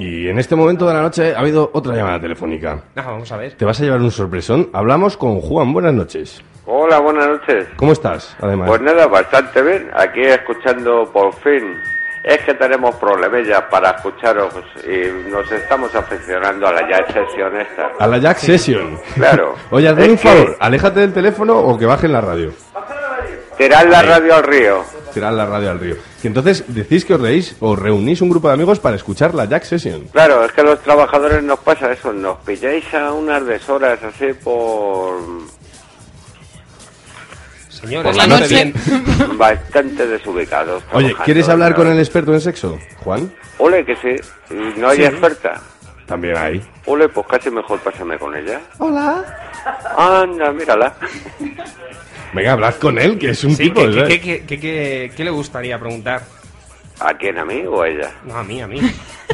Y 0.00 0.28
en 0.28 0.38
este 0.38 0.56
momento 0.56 0.86
de 0.88 0.94
la 0.94 1.02
noche 1.02 1.34
ha 1.36 1.40
habido 1.40 1.70
otra 1.74 1.94
llamada 1.94 2.18
telefónica. 2.18 2.80
Ah, 2.96 3.02
vamos 3.06 3.30
a 3.32 3.36
ver. 3.36 3.52
Te 3.52 3.66
vas 3.66 3.78
a 3.80 3.84
llevar 3.84 4.00
un 4.00 4.10
sorpresón. 4.10 4.70
Hablamos 4.72 5.16
con 5.18 5.40
Juan. 5.42 5.74
Buenas 5.74 5.92
noches. 5.92 6.42
Hola, 6.64 6.98
buenas 7.00 7.28
noches. 7.28 7.66
¿Cómo 7.76 7.92
estás? 7.92 8.34
Además. 8.40 8.66
Pues 8.68 8.80
nada, 8.80 9.06
bastante 9.06 9.60
bien. 9.60 9.90
Aquí 9.94 10.22
escuchando 10.22 11.04
por 11.12 11.34
fin. 11.34 11.76
Es 12.24 12.38
que 12.44 12.54
tenemos 12.54 12.94
problemillas 12.96 13.62
para 13.70 13.90
escucharos 13.90 14.54
y 14.86 15.30
nos 15.30 15.50
estamos 15.52 15.94
aficionando 15.94 16.66
a 16.66 16.72
la 16.72 16.88
ya 16.88 17.06
sesión 17.12 17.60
esta. 17.60 17.90
A 17.98 18.06
la 18.06 18.18
Jack 18.18 18.38
Session. 18.38 18.98
Claro. 19.14 19.54
Oye, 19.70 19.88
hazme 19.88 20.04
un 20.04 20.16
que- 20.16 20.28
favor. 20.28 20.56
Aléjate 20.60 21.00
del 21.00 21.12
teléfono 21.12 21.58
o 21.58 21.78
que 21.78 21.84
bajen 21.86 22.12
la 22.12 22.20
radio. 22.22 22.52
Tirar 23.58 23.86
la 23.86 24.00
radio 24.02 24.34
al 24.36 24.42
río. 24.44 24.84
Tirar 25.12 25.32
la 25.32 25.46
radio 25.46 25.70
al 25.70 25.78
río. 25.80 25.96
Que 26.22 26.28
entonces 26.28 26.64
decís 26.68 27.04
que 27.04 27.14
os 27.14 27.20
reís 27.20 27.56
o 27.60 27.76
reunís 27.76 28.20
un 28.20 28.30
grupo 28.30 28.48
de 28.48 28.54
amigos 28.54 28.78
para 28.80 28.96
escuchar 28.96 29.34
la 29.34 29.44
Jack 29.46 29.64
Session. 29.64 30.04
Claro, 30.12 30.44
es 30.44 30.52
que 30.52 30.60
a 30.60 30.64
los 30.64 30.80
trabajadores 30.80 31.42
nos 31.42 31.58
pasa 31.60 31.92
eso. 31.92 32.12
Nos 32.12 32.38
pilláis 32.40 32.84
a 32.94 33.12
unas 33.12 33.44
deshoras 33.46 33.98
así 34.02 34.32
por... 34.44 35.18
Señores, 37.68 38.02
por 38.02 38.16
la 38.16 38.26
noche. 38.40 38.72
Bastante 39.38 40.06
desubicados. 40.06 40.82
Oye, 40.92 41.14
¿quieres 41.24 41.48
hablar 41.48 41.70
¿no? 41.70 41.76
con 41.76 41.88
el 41.88 41.98
experto 41.98 42.34
en 42.34 42.40
sexo? 42.40 42.78
Juan. 42.98 43.32
Ole, 43.58 43.84
que 43.84 43.96
sí. 43.96 44.54
No 44.76 44.88
hay 44.88 44.98
Sí. 44.98 45.04
experta. 45.04 45.60
También 46.10 46.36
hay. 46.36 46.60
Ole, 46.86 47.08
pues 47.08 47.24
casi 47.28 47.50
mejor 47.52 47.78
pásame 47.78 48.18
con 48.18 48.36
ella. 48.36 48.60
Hola. 48.78 49.24
Anda, 49.96 50.50
mírala. 50.52 50.92
Venga, 52.32 52.52
hablad 52.52 52.74
con 52.74 52.98
él, 52.98 53.16
que 53.16 53.30
es 53.30 53.44
un 53.44 53.54
Sí, 53.54 53.62
tipo. 53.64 53.80
¿qué, 53.82 53.92
¿sabes? 53.92 54.08
qué, 54.08 54.20
qué, 54.20 54.44
qué- 54.46 54.58
qué- 54.60 55.12
qué 55.16 55.24
le 55.24 55.30
gustaría 55.30 55.78
preguntar? 55.78 56.22
¿A 56.98 57.14
quién, 57.14 57.38
a 57.38 57.44
mí 57.44 57.62
o 57.66 57.80
a 57.82 57.88
ella? 57.88 58.10
No, 58.24 58.34
a 58.36 58.42
mí, 58.42 58.60
a 58.60 58.66
mí. 58.66 58.80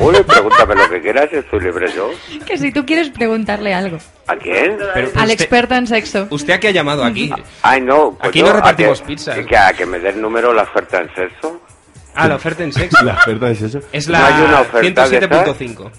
Ole, 0.01 0.23
pregúntame 0.23 0.75
lo 0.75 0.89
que 0.91 1.01
quieras, 1.01 1.33
estoy 1.33 1.61
libre 1.61 1.91
yo. 1.97 2.11
Que 2.47 2.59
si 2.59 2.71
tú 2.71 2.85
quieres 2.85 3.09
preguntarle 3.09 3.73
algo. 3.73 3.97
¿A 4.27 4.37
quién? 4.37 4.77
Pero 4.95 5.09
Al 5.15 5.23
usted- 5.23 5.31
experto 5.31 5.75
en 5.77 5.87
sexo. 5.87 6.27
¿Usted 6.29 6.53
a 6.53 6.61
qué 6.61 6.69
ha 6.69 6.73
llamado 6.73 7.03
aquí? 7.05 7.33
Ay, 7.63 7.81
no. 7.81 8.13
pues 8.19 8.29
Aquí 8.29 8.43
no 8.43 8.51
¿a 8.51 8.53
repartimos 8.53 9.01
pizza. 9.01 9.35
Que, 9.45 9.57
a 9.57 9.73
que 9.73 9.87
me 9.87 9.99
dé 9.99 10.11
el 10.11 10.21
número 10.21 10.53
la 10.53 10.65
oferta 10.65 11.01
en 11.01 11.09
sexo. 11.15 11.61
Ah, 12.15 12.29
la 12.29 12.37
oferta 12.37 12.65
en 12.65 12.73
sexo. 12.73 12.97
La 13.05 13.15
oferta 13.15 13.51
es 13.51 13.63
eso. 13.63 13.81
Es 13.93 14.09
¿No 14.09 14.17
hay 14.17 14.35
una 14.43 14.53
la 14.53 14.61
oferta 14.63 15.09
de 15.09 15.21
107.5. 15.29 15.91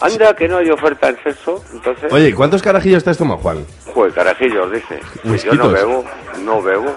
Anda, 0.00 0.34
que 0.34 0.48
no 0.48 0.58
hay 0.58 0.70
oferta 0.70 1.08
en 1.08 1.22
sexo. 1.22 1.62
Entonces, 1.72 2.12
Oye, 2.12 2.28
¿y 2.28 2.32
¿cuántos 2.32 2.62
carajillos 2.62 3.04
te 3.04 3.10
has 3.10 3.18
tomado, 3.18 3.38
Juan? 3.40 3.64
Joder, 3.92 4.12
carajillos, 4.12 4.72
dice. 4.72 5.00
Yo 5.44 5.54
no 5.54 5.70
bebo, 5.70 6.04
no 6.42 6.62
bebo. 6.62 6.94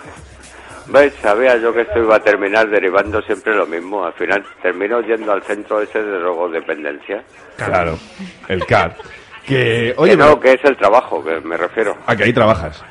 ¿Ves? 0.88 1.14
Sabía 1.22 1.56
yo 1.58 1.74
que 1.74 1.82
esto 1.82 2.00
iba 2.00 2.18
a 2.18 2.20
terminar 2.20 2.70
derivando 2.70 3.22
siempre 3.22 3.56
lo 3.56 3.66
mismo. 3.66 4.06
Al 4.06 4.14
final 4.14 4.44
termino 4.62 5.00
yendo 5.02 5.32
al 5.32 5.42
centro 5.44 5.82
ese 5.82 6.02
de 6.04 6.20
drogodependencia. 6.20 7.24
Claro, 7.58 7.98
el 8.50 8.66
CAR. 8.66 8.96
Que, 9.46 9.94
Oye, 9.98 10.12
que 10.12 10.18
no, 10.18 10.40
que 10.40 10.54
es 10.54 10.64
el 10.64 10.78
trabajo, 10.78 11.24
que 11.24 11.40
me 11.42 11.58
refiero. 11.58 11.98
a 12.06 12.16
que 12.16 12.24
ahí 12.26 12.34
trabajas. 12.34 12.84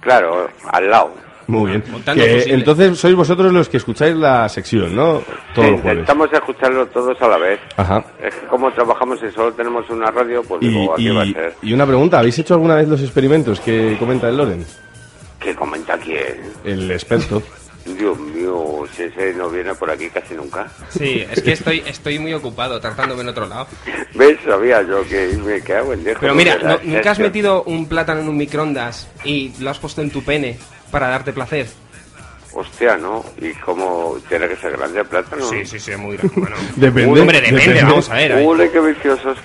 Claro, 0.00 0.48
al 0.70 0.90
lado. 0.90 1.14
Muy 1.52 1.70
bien. 1.70 1.82
Que 2.14 2.44
entonces 2.52 2.98
sois 2.98 3.14
vosotros 3.16 3.50
los 3.52 3.68
que 3.70 3.78
escucháis 3.78 4.14
la 4.14 4.48
sección, 4.50 4.94
¿no? 4.94 5.22
Todos 5.54 5.66
Sí, 5.66 5.72
los 5.72 5.80
jueves. 5.80 5.84
intentamos 6.00 6.32
escucharlo 6.32 6.86
todos 6.88 7.20
a 7.22 7.26
la 7.28 7.38
vez. 7.38 7.58
Ajá. 7.76 8.04
Es 8.22 8.34
que 8.34 8.46
como 8.48 8.70
trabajamos 8.72 9.18
y 9.26 9.32
solo 9.34 9.52
tenemos 9.54 9.88
una 9.88 10.10
radio, 10.10 10.42
pues 10.42 10.62
Y, 10.62 10.68
digo, 10.68 10.92
aquí 10.92 11.08
va 11.08 11.22
a 11.22 11.26
ser. 11.26 11.54
y 11.62 11.72
una 11.72 11.86
pregunta, 11.86 12.18
¿habéis 12.18 12.38
hecho 12.38 12.52
alguna 12.54 12.74
vez 12.74 12.86
los 12.86 13.00
experimentos 13.00 13.60
que 13.60 13.96
comenta 13.98 14.28
el 14.28 14.36
Loren? 14.36 14.64
¿Qué 15.40 15.54
comenta 15.54 15.96
quién? 15.96 16.36
El 16.64 16.90
experto. 16.90 17.42
Dios 17.86 18.18
mío, 18.18 18.84
si 18.94 19.04
ese 19.04 19.32
no 19.34 19.48
viene 19.48 19.74
por 19.74 19.90
aquí 19.90 20.08
casi 20.10 20.34
nunca. 20.34 20.66
Sí, 20.90 21.26
es 21.30 21.40
que 21.42 21.52
estoy, 21.52 21.82
estoy 21.86 22.18
muy 22.18 22.34
ocupado 22.34 22.78
tratándome 22.80 23.22
en 23.22 23.28
otro 23.28 23.46
lado. 23.46 23.66
¿Ves? 24.14 24.38
Sabía 24.44 24.82
yo 24.82 25.02
que 25.08 25.28
me 25.44 25.60
cago 25.62 25.94
en. 25.94 26.04
Pero 26.20 26.34
mira, 26.34 26.58
que 26.58 26.64
la 26.64 26.70
¿no- 26.74 26.80
¿nunca 26.82 27.10
has 27.12 27.18
metido 27.18 27.62
un 27.64 27.86
plátano 27.88 28.20
en 28.20 28.28
un 28.28 28.36
microondas 28.36 29.08
y 29.24 29.52
lo 29.60 29.70
has 29.70 29.78
puesto 29.78 30.02
en 30.02 30.10
tu 30.10 30.22
pene 30.22 30.58
para 30.90 31.08
darte 31.08 31.32
placer? 31.32 31.66
Hostia, 32.52 32.96
¿no? 32.96 33.24
¿Y 33.40 33.52
cómo 33.54 34.16
tiene 34.28 34.48
que 34.48 34.56
ser 34.56 34.72
grande 34.76 35.00
el 35.00 35.06
plátano? 35.06 35.48
sí, 35.48 35.64
sí, 35.64 35.96
muy 35.96 36.16
grande. 36.16 36.34
Bueno. 36.40 36.56
Depende. 36.76 37.20
Hombre, 37.20 37.40
depende, 37.40 37.60
depende. 37.60 37.82
vamos 37.84 38.10
a 38.10 38.14
ver. 38.14 38.32
Ole, 38.46 38.70
qué 38.70 38.80
viciosos. 38.80 39.38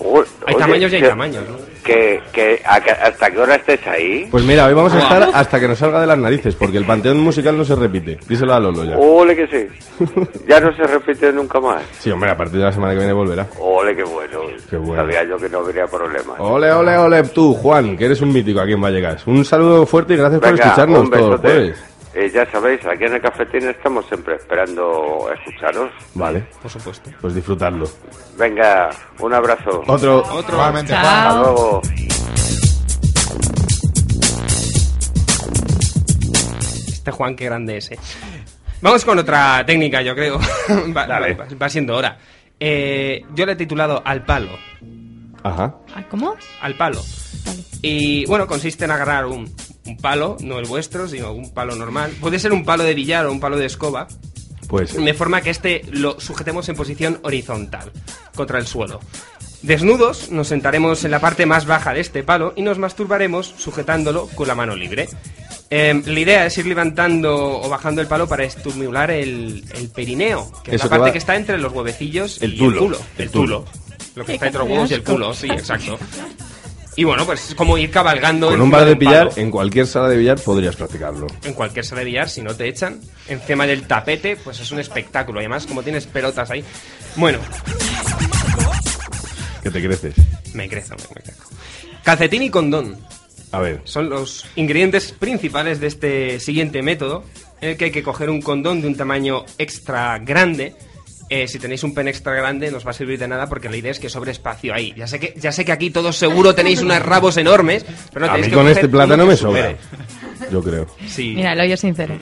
O- 0.00 0.24
hay 0.46 0.54
oye, 0.54 0.58
tamaños 0.58 0.92
y 0.92 0.96
hay 0.96 1.02
que- 1.02 1.08
tamaños, 1.08 1.44
¿no? 1.48 1.56
Que, 1.84 2.20
que, 2.32 2.60
a 2.66 2.80
que- 2.80 2.90
¿Hasta 2.90 3.30
qué 3.30 3.38
hora 3.38 3.54
estés 3.54 3.86
ahí? 3.86 4.28
Pues 4.30 4.44
mira, 4.44 4.66
hoy 4.66 4.74
vamos 4.74 4.92
a 4.92 4.98
estar 4.98 5.30
hasta 5.32 5.58
que 5.58 5.68
nos 5.68 5.78
salga 5.78 6.00
de 6.00 6.06
las 6.06 6.18
narices, 6.18 6.54
porque 6.54 6.76
el 6.76 6.84
panteón 6.84 7.18
musical 7.20 7.56
no 7.56 7.64
se 7.64 7.74
repite. 7.76 8.18
Díselo 8.28 8.52
a 8.54 8.60
Lolo 8.60 8.84
ya. 8.84 8.96
Ole, 8.98 9.34
que 9.34 9.46
sí. 9.46 10.04
Ya 10.46 10.60
no 10.60 10.74
se 10.76 10.82
repite 10.82 11.32
nunca 11.32 11.60
más. 11.60 11.82
Sí, 11.98 12.10
hombre, 12.10 12.30
a 12.30 12.36
partir 12.36 12.58
de 12.58 12.64
la 12.66 12.72
semana 12.72 12.92
que 12.92 12.98
viene 12.98 13.12
volverá. 13.14 13.46
Ole, 13.58 13.96
qué 13.96 14.04
bueno. 14.04 14.40
Qué 14.68 14.76
bueno. 14.76 15.02
Sabía 15.02 15.24
yo 15.24 15.36
que 15.38 15.48
no 15.48 15.58
habría 15.58 15.86
problema. 15.86 16.34
Ole, 16.38 16.70
ole, 16.72 16.96
ole, 16.98 17.22
tú, 17.24 17.54
Juan, 17.54 17.96
que 17.96 18.04
eres 18.04 18.20
un 18.20 18.32
mítico 18.32 18.60
aquí 18.60 18.72
en 18.72 18.80
Vallecas. 18.82 19.26
Un 19.26 19.44
saludo 19.44 19.86
fuerte 19.86 20.14
y 20.14 20.16
gracias 20.18 20.40
por 20.40 20.50
Venga, 20.50 20.64
escucharnos 20.64 21.00
un 21.00 21.10
todos 21.10 21.30
los 21.30 21.40
jueves. 21.40 21.84
Eh, 22.14 22.30
ya 22.32 22.50
sabéis, 22.50 22.84
aquí 22.86 23.04
en 23.04 23.14
el 23.14 23.20
cafetín 23.20 23.68
estamos 23.68 24.06
siempre 24.06 24.34
esperando 24.36 25.30
escucharos. 25.32 25.90
Vale, 26.14 26.46
Por 26.62 26.70
supuesto. 26.70 27.10
pues 27.20 27.34
disfrutadlo. 27.34 27.86
Venga, 28.36 28.90
un 29.20 29.32
abrazo. 29.34 29.82
Otro. 29.86 30.22
Otro. 30.32 30.54
Igualmente, 30.56 30.92
Juan. 30.94 31.04
Hasta 31.04 31.38
luego. 31.40 31.82
Este 36.92 37.10
Juan, 37.10 37.36
qué 37.36 37.44
grande 37.46 37.76
es, 37.78 37.90
eh. 37.92 37.98
Vamos 38.80 39.04
con 39.04 39.18
otra 39.18 39.64
técnica, 39.66 40.02
yo 40.02 40.14
creo. 40.14 40.38
va, 40.96 41.06
Dale. 41.06 41.34
va- 41.34 41.46
va 41.60 41.68
siendo 41.68 41.96
hora. 41.96 42.18
Eh, 42.60 43.22
yo 43.34 43.46
le 43.46 43.52
he 43.52 43.56
titulado 43.56 44.02
Al 44.04 44.24
palo. 44.24 44.50
Ajá. 45.42 45.74
¿Cómo? 46.10 46.34
Al 46.60 46.74
palo. 46.74 47.00
Vale. 47.44 47.62
Y 47.82 48.26
bueno, 48.26 48.46
consiste 48.46 48.84
en 48.84 48.90
agarrar 48.90 49.26
un, 49.26 49.44
un 49.88 49.96
palo, 49.96 50.36
no 50.40 50.58
el 50.58 50.66
vuestro, 50.66 51.08
sino 51.08 51.32
un 51.32 51.50
palo 51.52 51.74
normal. 51.74 52.12
Puede 52.20 52.38
ser 52.38 52.52
un 52.52 52.64
palo 52.64 52.84
de 52.84 52.94
billar 52.94 53.26
o 53.26 53.32
un 53.32 53.40
palo 53.40 53.56
de 53.56 53.66
escoba, 53.66 54.06
Pues 54.68 54.94
de 54.94 55.14
forma 55.14 55.40
que 55.40 55.50
este 55.50 55.82
lo 55.90 56.20
sujetemos 56.20 56.68
en 56.68 56.76
posición 56.76 57.20
horizontal, 57.22 57.90
contra 58.34 58.58
el 58.58 58.66
suelo. 58.66 59.00
Desnudos, 59.62 60.30
nos 60.30 60.46
sentaremos 60.48 61.04
en 61.04 61.10
la 61.10 61.20
parte 61.20 61.44
más 61.44 61.66
baja 61.66 61.92
de 61.92 62.00
este 62.00 62.22
palo 62.22 62.52
y 62.54 62.62
nos 62.62 62.78
masturbaremos 62.78 63.52
sujetándolo 63.58 64.28
con 64.34 64.46
la 64.46 64.54
mano 64.54 64.76
libre. 64.76 65.08
Eh, 65.70 66.00
la 66.06 66.20
idea 66.20 66.46
es 66.46 66.56
ir 66.58 66.66
levantando 66.66 67.60
o 67.60 67.68
bajando 67.68 68.00
el 68.00 68.06
palo 68.06 68.28
para 68.28 68.44
estimular 68.44 69.10
el, 69.10 69.64
el 69.74 69.88
perineo, 69.88 70.50
que 70.62 70.76
es 70.76 70.78
la 70.78 70.84
que 70.84 70.88
parte 70.90 71.06
va- 71.06 71.12
que 71.12 71.18
está 71.18 71.34
entre 71.36 71.58
los 71.58 71.72
huevecillos 71.72 72.40
El 72.40 72.54
y 72.54 72.58
tulo. 72.58 72.76
el 72.76 72.78
culo. 72.84 72.98
El 73.16 73.22
El 73.24 73.30
tulo. 73.30 73.64
Lo 74.14 74.24
que 74.24 74.34
está 74.34 74.46
entre 74.46 74.60
los 74.60 74.68
huevos 74.70 74.90
y 74.90 74.94
el 74.94 75.02
culo, 75.02 75.34
sí, 75.34 75.48
exacto. 75.50 75.98
Y 76.98 77.04
bueno, 77.04 77.24
pues 77.24 77.50
es 77.50 77.54
como 77.54 77.78
ir 77.78 77.92
cabalgando. 77.92 78.48
con 78.50 78.60
un 78.60 78.72
palo 78.72 78.86
de 78.86 78.96
billar, 78.96 79.30
en 79.36 79.52
cualquier 79.52 79.86
sala 79.86 80.08
de 80.08 80.16
billar 80.16 80.36
podrías 80.40 80.74
practicarlo. 80.74 81.28
En 81.44 81.52
cualquier 81.54 81.84
sala 81.84 82.00
de 82.00 82.06
billar, 82.06 82.28
si 82.28 82.42
no 82.42 82.56
te 82.56 82.66
echan, 82.66 83.00
encima 83.28 83.68
del 83.68 83.86
tapete, 83.86 84.34
pues 84.34 84.58
es 84.58 84.72
un 84.72 84.80
espectáculo. 84.80 85.40
Y 85.40 85.44
además, 85.44 85.64
como 85.66 85.84
tienes 85.84 86.06
pelotas 86.08 86.50
ahí. 86.50 86.64
Bueno, 87.14 87.38
Que 89.62 89.70
te 89.70 89.80
creces. 89.80 90.14
me 90.54 90.68
crezco, 90.68 90.96
me, 90.96 91.04
me 91.14 91.22
crezco. 91.22 91.48
Calcetín 92.02 92.42
y 92.42 92.50
condón 92.50 92.96
A 93.52 93.60
ver. 93.60 93.80
son 93.84 94.08
los 94.10 94.44
ingredientes 94.56 95.12
principales 95.12 95.78
de 95.78 95.86
este 95.86 96.40
siguiente 96.40 96.82
método, 96.82 97.22
en 97.60 97.70
el 97.70 97.76
que 97.76 97.84
hay 97.86 97.90
que 97.92 98.02
coger 98.02 98.28
un 98.28 98.42
condón 98.42 98.80
de 98.80 98.88
un 98.88 98.96
tamaño 98.96 99.44
extra 99.58 100.18
grande. 100.18 100.74
Eh, 101.30 101.46
si 101.46 101.58
tenéis 101.58 101.82
un 101.84 101.92
pen 101.94 102.08
extra 102.08 102.32
grande, 102.34 102.70
no 102.70 102.78
os 102.78 102.86
va 102.86 102.90
a 102.90 102.94
servir 102.94 103.18
de 103.18 103.28
nada 103.28 103.48
porque 103.48 103.68
la 103.68 103.76
idea 103.76 103.90
es 103.90 103.98
que 103.98 104.08
sobre 104.08 104.30
espacio 104.32 104.72
ahí. 104.72 104.94
Ya 104.96 105.06
sé 105.06 105.20
que, 105.20 105.34
ya 105.36 105.52
sé 105.52 105.64
que 105.64 105.72
aquí 105.72 105.90
todos 105.90 106.16
seguro 106.16 106.54
tenéis 106.54 106.80
unos 106.80 107.00
rabos 107.02 107.36
enormes, 107.36 107.84
pero 108.12 108.26
no 108.26 108.32
a 108.32 108.34
tenéis 108.34 108.46
mí 108.46 108.50
que 108.50 108.56
con 108.56 108.68
este 108.68 108.88
plátano 108.88 109.26
me 109.26 109.36
sobra. 109.36 109.76
supere. 109.76 110.50
Yo 110.50 110.62
creo. 110.62 110.86
Sí. 111.06 111.34
Mira, 111.36 111.52
el 111.52 111.60
hoyo 111.60 111.76
sincero. 111.76 112.16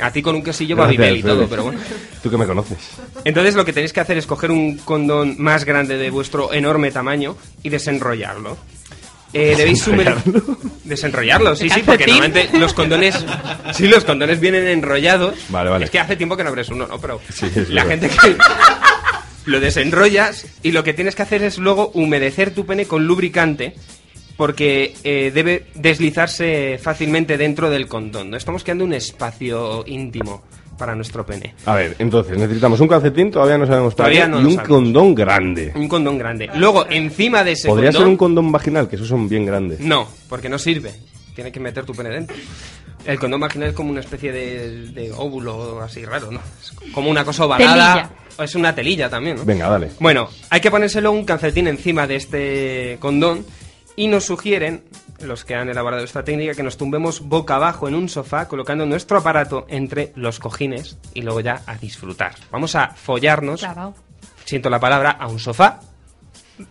A 0.00 0.10
ti 0.10 0.22
con 0.22 0.34
un 0.34 0.42
quesillo 0.42 0.76
va 0.76 0.92
y 0.92 1.22
todo, 1.22 1.46
pero 1.48 1.64
bueno. 1.64 1.80
Tú 2.22 2.30
que 2.30 2.36
me 2.36 2.46
conoces. 2.46 2.78
Entonces 3.24 3.54
lo 3.54 3.64
que 3.64 3.72
tenéis 3.72 3.92
que 3.92 4.00
hacer 4.00 4.18
es 4.18 4.26
coger 4.26 4.50
un 4.50 4.78
condón 4.78 5.36
más 5.38 5.64
grande 5.64 5.96
de 5.96 6.10
vuestro 6.10 6.52
enorme 6.52 6.90
tamaño 6.90 7.36
y 7.62 7.68
desenrollarlo. 7.68 8.56
Eh, 9.34 9.54
debéis 9.56 9.82
sumer... 9.82 10.14
Desenrollarlo, 10.84 11.56
sí, 11.56 11.68
sí, 11.68 11.82
porque 11.84 12.06
normalmente 12.06 12.48
los 12.58 12.72
condones... 12.72 13.16
Sí, 13.72 13.88
los 13.88 14.04
condones 14.04 14.38
vienen 14.40 14.68
enrollados. 14.68 15.34
Vale, 15.48 15.70
vale. 15.70 15.84
Es 15.86 15.90
que 15.90 15.98
hace 15.98 16.14
tiempo 16.16 16.36
que 16.36 16.44
no 16.44 16.50
abres 16.50 16.68
uno, 16.68 16.86
¿no? 16.86 16.98
Pero 17.00 17.20
Sí, 17.30 17.46
la 17.70 17.84
verdad. 17.84 18.08
gente 18.08 18.16
que... 18.22 18.36
Lo 19.46 19.60
desenrollas 19.60 20.46
y 20.62 20.70
lo 20.72 20.84
que 20.84 20.94
tienes 20.94 21.14
que 21.14 21.22
hacer 21.22 21.42
es 21.42 21.58
luego 21.58 21.90
humedecer 21.94 22.52
tu 22.54 22.64
pene 22.64 22.86
con 22.86 23.06
lubricante 23.06 23.74
porque 24.36 24.94
eh, 25.04 25.30
debe 25.34 25.66
deslizarse 25.74 26.78
fácilmente 26.82 27.36
dentro 27.36 27.68
del 27.70 27.86
condón. 27.86 28.30
¿no? 28.30 28.36
Estamos 28.36 28.62
creando 28.64 28.84
un 28.84 28.94
espacio 28.94 29.84
íntimo 29.86 30.44
para 30.76 30.94
nuestro 30.94 31.24
pene. 31.24 31.54
A 31.66 31.74
ver, 31.74 31.96
entonces, 31.98 32.36
necesitamos 32.38 32.80
un 32.80 32.88
calcetín, 32.88 33.30
todavía 33.30 33.58
no 33.58 33.66
sabemos 33.66 33.94
para 33.94 34.08
Todavía 34.10 34.24
qué, 34.24 34.30
no 34.30 34.40
y 34.40 34.44
un 34.44 34.50
sabemos. 34.56 34.68
condón 34.68 35.14
grande. 35.14 35.72
Un 35.74 35.88
condón 35.88 36.18
grande. 36.18 36.50
Luego, 36.56 36.86
encima 36.90 37.42
de 37.44 37.52
ese 37.52 37.68
Podría 37.68 37.88
condón... 37.90 38.02
ser 38.02 38.08
un 38.08 38.16
condón 38.16 38.52
vaginal, 38.52 38.88
que 38.88 38.96
esos 38.96 39.08
son 39.08 39.28
bien 39.28 39.46
grandes. 39.46 39.80
No, 39.80 40.06
porque 40.28 40.48
no 40.48 40.58
sirve. 40.58 40.92
Tiene 41.34 41.50
que 41.50 41.60
meter 41.60 41.84
tu 41.84 41.92
pene 41.94 42.10
dentro. 42.10 42.36
El 43.04 43.18
condón 43.18 43.40
vaginal 43.40 43.68
es 43.70 43.74
como 43.74 43.90
una 43.90 44.00
especie 44.00 44.32
de, 44.32 44.88
de 44.92 45.12
óvulo 45.12 45.80
así 45.82 46.04
raro, 46.04 46.30
¿no? 46.30 46.40
Es 46.60 46.72
como 46.92 47.10
una 47.10 47.24
cosa 47.24 47.44
ovalada. 47.44 47.94
Telilla. 47.94 48.10
Es 48.44 48.54
una 48.54 48.74
telilla 48.74 49.08
también, 49.10 49.36
¿no? 49.36 49.44
Venga, 49.44 49.68
dale. 49.68 49.90
Bueno, 50.00 50.28
hay 50.50 50.60
que 50.60 50.70
ponérselo 50.70 51.12
un 51.12 51.24
calcetín 51.24 51.68
encima 51.68 52.06
de 52.06 52.16
este 52.16 52.96
condón 53.00 53.44
y 53.96 54.08
nos 54.08 54.24
sugieren, 54.24 54.84
los 55.20 55.44
que 55.44 55.54
han 55.54 55.68
elaborado 55.68 56.04
esta 56.04 56.24
técnica, 56.24 56.54
que 56.54 56.62
nos 56.62 56.76
tumbemos 56.76 57.20
boca 57.20 57.56
abajo 57.56 57.88
en 57.88 57.94
un 57.94 58.08
sofá 58.08 58.48
colocando 58.48 58.86
nuestro 58.86 59.18
aparato 59.18 59.66
entre 59.68 60.12
los 60.16 60.38
cojines 60.38 60.98
y 61.14 61.22
luego 61.22 61.40
ya 61.40 61.62
a 61.66 61.76
disfrutar. 61.76 62.34
Vamos 62.50 62.74
a 62.74 62.88
follarnos, 62.88 63.66
siento 64.44 64.70
la 64.70 64.80
palabra, 64.80 65.10
a 65.12 65.28
un 65.28 65.38
sofá 65.38 65.80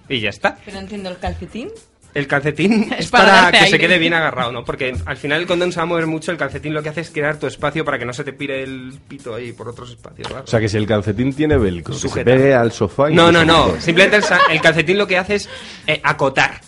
y 0.10 0.20
ya 0.20 0.30
está. 0.30 0.58
Pero 0.64 0.76
no 0.76 0.82
entiendo 0.82 1.10
el 1.10 1.18
calcetín. 1.18 1.70
El 2.14 2.28
calcetín 2.28 2.94
Es 2.98 3.10
para 3.10 3.52
que 3.52 3.68
se 3.68 3.80
quede 3.80 3.98
bien 3.98 4.14
agarrado, 4.14 4.52
¿no? 4.52 4.64
Porque 4.64 4.96
al 5.06 5.18
final 5.18 5.42
el 5.42 5.48
condón 5.48 5.72
se 5.72 5.78
va 5.78 5.84
a 5.84 5.88
mover 5.88 6.06
mucho, 6.06 6.32
el 6.32 6.38
calcetín 6.38 6.74
lo 6.74 6.84
que 6.84 6.90
hace 6.90 7.02
es 7.02 7.10
crear 7.10 7.38
tu 7.38 7.48
espacio 7.48 7.84
para 7.84 7.98
que 7.98 8.06
no 8.06 8.14
se 8.14 8.24
te 8.24 8.34
pire 8.34 8.64
el 8.64 9.00
pito 9.08 9.34
ahí 9.34 9.52
por 9.52 9.68
otros 9.68 9.90
espacios. 9.90 10.30
raros. 10.30 10.48
O 10.48 10.52
sea, 10.52 10.60
que 10.60 10.70
si 10.70 10.78
el 10.78 10.86
calcetín 10.86 11.34
tiene 11.34 11.58
velcro, 11.58 11.96
que 12.00 12.08
se 12.08 12.24
pegue 12.24 12.54
al 12.54 12.72
sofá 12.72 13.10
y 13.10 13.16
no, 13.16 13.32
no, 13.32 13.44
no. 13.44 13.80
Simplemente 13.80 14.26
el 14.52 14.62
calcetín 14.62 14.98
lo 14.98 15.08
que 15.08 15.18
hace 15.18 15.36
es 15.36 15.50
eh, 15.88 16.00
acotar. 16.04 16.62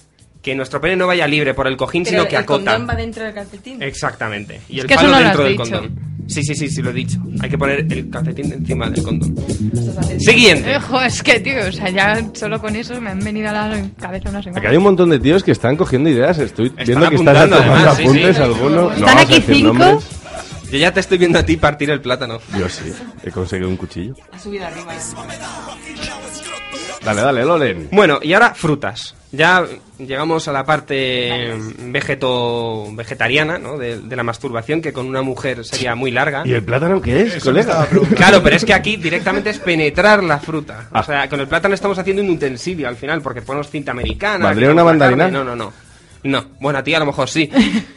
Que 0.46 0.54
nuestro 0.54 0.80
pene 0.80 0.96
no 0.96 1.08
vaya 1.08 1.26
libre 1.28 1.56
por 1.56 1.66
el 1.66 1.76
cojín, 1.76 2.04
Pero 2.04 2.18
sino 2.18 2.30
que 2.30 2.36
el 2.36 2.44
acota. 2.44 2.74
condón 2.74 2.88
va 2.88 2.96
dentro 2.96 3.24
del 3.24 3.34
calcetín. 3.34 3.82
Exactamente. 3.82 4.62
Y 4.70 4.78
Es 4.78 4.82
el 4.84 4.88
que 4.88 4.94
eso 4.94 5.02
palo 5.04 5.14
no 5.14 5.18
lo 5.20 5.24
dentro 5.26 5.42
has 5.42 5.48
del 5.50 5.58
dicho. 5.58 5.72
condón. 5.82 6.00
Sí, 6.28 6.44
sí, 6.44 6.54
sí, 6.56 6.70
sí, 6.70 6.82
lo 6.84 6.90
he 6.92 6.94
dicho. 6.94 7.20
Hay 7.42 7.50
que 7.50 7.58
poner 7.58 7.80
el 7.92 8.10
calcetín 8.12 8.54
encima 8.54 8.90
del 8.92 9.04
condón. 9.04 9.36
Estás 9.40 9.98
haciendo- 9.98 10.24
Siguiente. 10.24 10.78
Ojo, 10.78 11.02
es 11.02 11.24
que, 11.24 11.40
tío, 11.40 11.68
o 11.68 11.72
sea, 11.72 11.90
ya 11.90 12.24
solo 12.34 12.62
con 12.62 12.76
eso 12.76 13.00
me 13.02 13.10
han 13.10 13.20
venido 13.20 13.50
a 13.50 13.54
la 13.54 13.90
cabeza 14.00 14.30
una 14.30 14.44
semana. 14.44 14.60
Aquí 14.60 14.68
hay 14.68 14.78
un 14.78 14.84
montón 14.84 15.10
de 15.10 15.18
tíos 15.20 15.44
que 15.44 15.52
están 15.52 15.76
cogiendo 15.78 16.10
ideas. 16.12 16.38
Estoy 16.38 16.68
Están 16.68 16.86
viendo 16.86 17.10
que 17.10 17.16
estás 17.16 17.38
apuntando, 17.38 17.56
tomando 17.58 17.76
además, 17.76 17.98
sí, 17.98 18.04
apuntes 18.04 18.36
sí. 18.38 18.42
algunos. 18.44 19.00
No 19.00 19.08
Están 19.08 19.18
a 19.18 19.22
aquí 19.22 19.44
cinco. 19.48 19.74
nombres. 19.74 20.06
Yo 20.72 20.78
ya 20.78 20.94
te 20.94 21.00
estoy 21.00 21.18
viendo 21.18 21.40
a 21.40 21.44
ti 21.44 21.58
partir 21.58 21.90
el 21.90 22.02
plátano. 22.02 22.40
Yo 22.58 22.70
sí, 22.70 22.92
he 23.24 23.32
conseguido 23.32 23.68
un 23.70 23.78
cuchillo. 23.78 24.14
Ha 24.32 24.38
subido 24.40 24.66
arriba. 24.68 24.94
Dale, 27.04 27.22
dale, 27.22 27.46
Loren. 27.46 27.88
Bueno, 27.92 28.20
y 28.22 28.34
ahora 28.34 28.54
frutas. 28.56 29.16
Ya 29.36 29.66
llegamos 29.98 30.48
a 30.48 30.52
la 30.52 30.66
parte 30.66 31.54
vegeto 31.80 32.88
vegetariana, 32.94 33.58
¿no? 33.58 33.78
De, 33.78 34.00
de 34.00 34.16
la 34.16 34.24
masturbación, 34.24 34.82
que 34.82 34.94
con 34.94 35.08
una 35.08 35.22
mujer 35.22 35.64
sería 35.66 35.96
muy 35.96 36.12
larga. 36.12 36.44
¿Y 36.46 36.54
el 36.54 36.64
plátano 36.64 37.02
qué 37.02 37.22
es, 37.22 37.44
colega? 37.44 37.88
Claro, 38.16 38.42
pero 38.44 38.56
es 38.56 38.66
que 38.66 38.74
aquí 38.74 38.98
directamente 38.98 39.50
es 39.50 39.60
penetrar 39.60 40.24
la 40.24 40.40
fruta. 40.40 40.90
Ah. 40.92 41.02
O 41.02 41.04
sea, 41.04 41.30
con 41.30 41.40
el 41.40 41.48
plátano 41.48 41.76
estamos 41.76 41.98
haciendo 41.98 42.22
un 42.22 42.30
utensilio 42.30 42.88
al 42.88 42.96
final, 42.96 43.22
porque 43.22 43.42
ponemos 43.42 43.70
cinta 43.70 43.92
americana. 43.92 44.46
¿Valdría 44.46 44.72
una 44.72 44.84
mandarina? 44.84 45.28
No, 45.28 45.44
no, 45.44 45.56
no. 45.56 45.86
No, 46.26 46.44
bueno, 46.60 46.80
a 46.80 46.84
ti 46.84 46.94
a 46.94 47.00
lo 47.00 47.06
mejor 47.06 47.30
sí. 47.30 47.50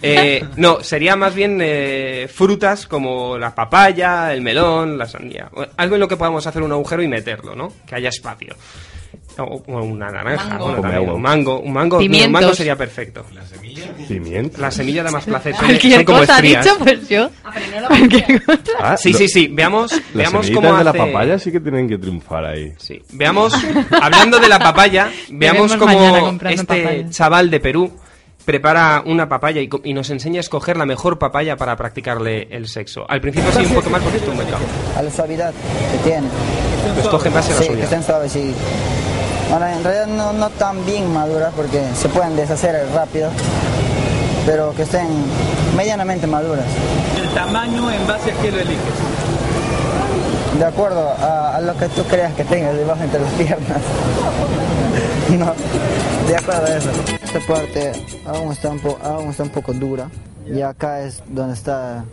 Eh, 0.02 0.44
no, 0.56 0.82
sería 0.82 1.16
más 1.16 1.34
bien 1.34 1.58
eh, 1.62 2.28
frutas 2.30 2.86
como 2.86 3.38
la 3.38 3.54
papaya, 3.54 4.32
el 4.34 4.42
melón, 4.42 4.98
la 4.98 5.06
sandía. 5.06 5.50
Algo 5.76 5.94
en 5.94 6.00
lo 6.00 6.08
que 6.08 6.16
podamos 6.18 6.46
hacer 6.46 6.62
un 6.62 6.72
agujero 6.72 7.02
y 7.02 7.08
meterlo, 7.08 7.56
¿no? 7.56 7.72
Que 7.86 7.94
haya 7.94 8.10
espacio. 8.10 8.54
O 9.44 9.62
o 9.66 9.82
una 9.82 10.10
naranja, 10.10 10.48
Mango. 10.58 10.76
bueno, 10.82 11.14
un 11.14 11.22
mango. 11.22 11.60
Un 11.60 11.72
mango, 11.72 11.96
no, 11.96 11.98
un 11.98 12.02
Pimientos. 12.04 12.30
mango 12.32 12.54
sería 12.54 12.76
perfecto. 12.76 13.24
Pimienta. 14.06 14.58
La 14.60 14.70
semilla 14.70 15.02
da 15.02 15.10
más 15.10 15.24
placer. 15.24 15.54
son- 15.54 15.66
Cualquier 15.66 15.94
son 15.94 16.04
como 16.04 16.18
cosa 16.20 16.34
estrías. 16.36 16.64
dicho, 16.64 16.78
pues 16.78 17.08
yo. 17.08 17.30
Ah. 17.44 17.52
Ah, 18.80 18.96
Sí, 18.96 19.12
sí, 19.12 19.28
sí. 19.28 19.48
Veamos, 19.48 19.92
Las 19.92 20.02
veamos 20.14 20.50
cómo 20.50 20.76
de 20.76 20.84
la 20.84 20.90
hace- 20.90 20.98
papaya 20.98 21.38
sí 21.38 21.52
que 21.52 21.60
tienen 21.60 21.88
que 21.88 21.98
triunfar 21.98 22.44
ahí. 22.44 22.72
Sí. 22.78 23.02
Veamos, 23.12 23.52
hablando 24.02 24.38
de 24.38 24.48
la 24.48 24.58
papaya, 24.58 25.10
veamos 25.30 25.74
cómo 25.76 26.38
este 26.48 26.64
papaya. 26.64 27.10
chaval 27.10 27.50
de 27.50 27.60
Perú 27.60 27.92
prepara 28.44 29.02
una 29.04 29.28
papaya 29.28 29.60
y, 29.60 29.68
y 29.84 29.92
nos 29.92 30.08
enseña 30.10 30.38
a 30.38 30.40
escoger 30.40 30.76
la 30.78 30.86
mejor 30.86 31.18
papaya 31.18 31.56
para 31.56 31.76
practicarle 31.76 32.48
el 32.50 32.66
sexo. 32.66 33.04
Al 33.08 33.20
principio 33.20 33.50
sí 33.52 33.66
un 33.66 33.74
poco 33.74 33.90
más 33.90 34.00
porque 34.02 34.16
es 34.18 34.26
un 34.28 34.36
mercado. 34.38 34.64
a 34.96 35.02
la 35.02 35.10
suavidad 35.10 35.52
que 35.92 35.98
tiene. 36.08 36.26
Escoge 36.98 37.28
en 37.28 37.34
base 37.34 37.52
a 37.52 37.56
la 37.56 37.60
Sí, 37.62 37.66
que 37.68 37.72
suya. 37.74 37.84
estén 37.84 38.02
suaves, 38.02 38.32
sí. 38.32 38.54
Ahora, 39.52 39.74
en 39.74 39.82
realidad 39.82 40.06
no, 40.06 40.32
no 40.32 40.50
tan 40.50 40.84
bien 40.84 41.12
maduras 41.12 41.52
porque 41.56 41.82
se 41.94 42.08
pueden 42.08 42.36
deshacer 42.36 42.86
rápido, 42.94 43.30
pero 44.46 44.74
que 44.74 44.82
estén 44.82 45.06
medianamente 45.76 46.26
maduras. 46.26 46.66
El 47.16 47.28
tamaño 47.30 47.90
en 47.90 48.06
base 48.06 48.32
a 48.32 48.34
qué 48.42 48.50
lo 48.52 48.60
eliges. 48.60 48.82
De 50.58 50.64
acuerdo 50.64 51.08
a, 51.20 51.56
a 51.56 51.60
lo 51.60 51.76
que 51.76 51.88
tú 51.88 52.02
creas 52.04 52.32
que 52.34 52.44
tengas 52.44 52.74
debajo 52.76 53.02
entre 53.02 53.20
las 53.20 53.32
piernas. 53.38 53.78
No, 55.30 55.52
de 56.28 56.36
acuerdo 56.36 56.66
a 56.66 56.76
eso. 56.76 56.90
Esta 57.22 57.40
parte 57.52 57.92
aún 58.26 58.52
está 58.52 58.68
un, 58.70 58.80
po- 58.80 58.98
aún 59.02 59.28
está 59.30 59.42
un 59.44 59.50
poco 59.50 59.72
dura 59.72 60.08
y 60.46 60.62
acá 60.62 61.00
es 61.00 61.22
donde 61.28 61.54
está 61.54 62.04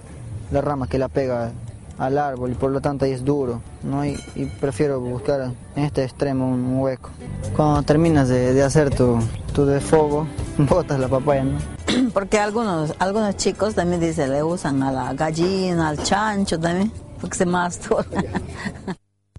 la 0.51 0.61
rama 0.61 0.87
que 0.87 0.99
la 0.99 1.07
pega 1.07 1.51
al 1.97 2.17
árbol 2.17 2.51
y 2.51 2.55
por 2.55 2.71
lo 2.71 2.81
tanto 2.81 3.05
ahí 3.05 3.11
es 3.11 3.23
duro, 3.23 3.61
¿no? 3.83 4.05
Y, 4.05 4.15
prefiero 4.59 4.99
buscar 4.99 5.51
en 5.75 5.83
este 5.83 6.03
extremo 6.03 6.49
un, 6.49 6.79
hueco. 6.79 7.09
Cuando 7.55 7.83
terminas 7.83 8.27
de, 8.29 8.53
de 8.53 8.63
hacer 8.63 8.93
tu, 8.93 9.19
tu 9.53 9.65
desfogo, 9.65 10.27
botas 10.57 10.99
la 10.99 11.07
papaya, 11.07 11.43
¿no? 11.43 11.57
Porque 12.13 12.39
algunos, 12.39 12.93
algunos 12.99 13.35
chicos 13.37 13.75
también 13.75 14.01
dicen, 14.01 14.31
le 14.31 14.43
usan 14.43 14.83
a 14.83 14.91
la 14.91 15.13
gallina, 15.13 15.89
al 15.89 16.01
chancho 16.03 16.59
también, 16.59 16.91
porque 17.19 17.37
se 17.37 17.45
masturban. 17.45 18.25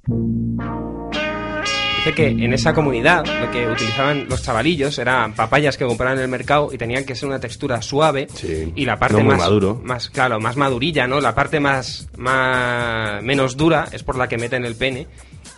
Que 2.15 2.29
en 2.29 2.53
esa 2.53 2.73
comunidad 2.73 3.27
lo 3.27 3.51
que 3.51 3.67
utilizaban 3.69 4.27
los 4.29 4.43
chavalillos 4.43 4.99
eran 4.99 5.35
papayas 5.35 5.77
que 5.77 5.85
compraban 5.85 6.17
en 6.19 6.23
el 6.25 6.29
mercado 6.31 6.71
y 6.73 6.79
tenían 6.79 7.05
que 7.05 7.15
ser 7.15 7.29
una 7.29 7.41
textura 7.41 7.83
suave 7.83 8.27
Sí. 8.33 8.73
y 8.75 8.85
la 8.87 8.97
parte 8.99 9.19
No 9.23 9.25
más 9.25 9.39
maduro. 9.39 9.81
más 9.85 10.09
claro, 10.09 10.39
más 10.41 10.57
madurilla, 10.57 11.07
¿no? 11.07 11.21
La 11.21 11.35
parte 11.35 11.61
más 11.61 12.09
más 12.17 13.23
menos 13.23 13.57
dura 13.57 13.89
es 13.93 14.03
por 14.03 14.17
la 14.17 14.29
que 14.29 14.39
meten 14.39 14.65
el 14.65 14.77
pene. 14.77 15.07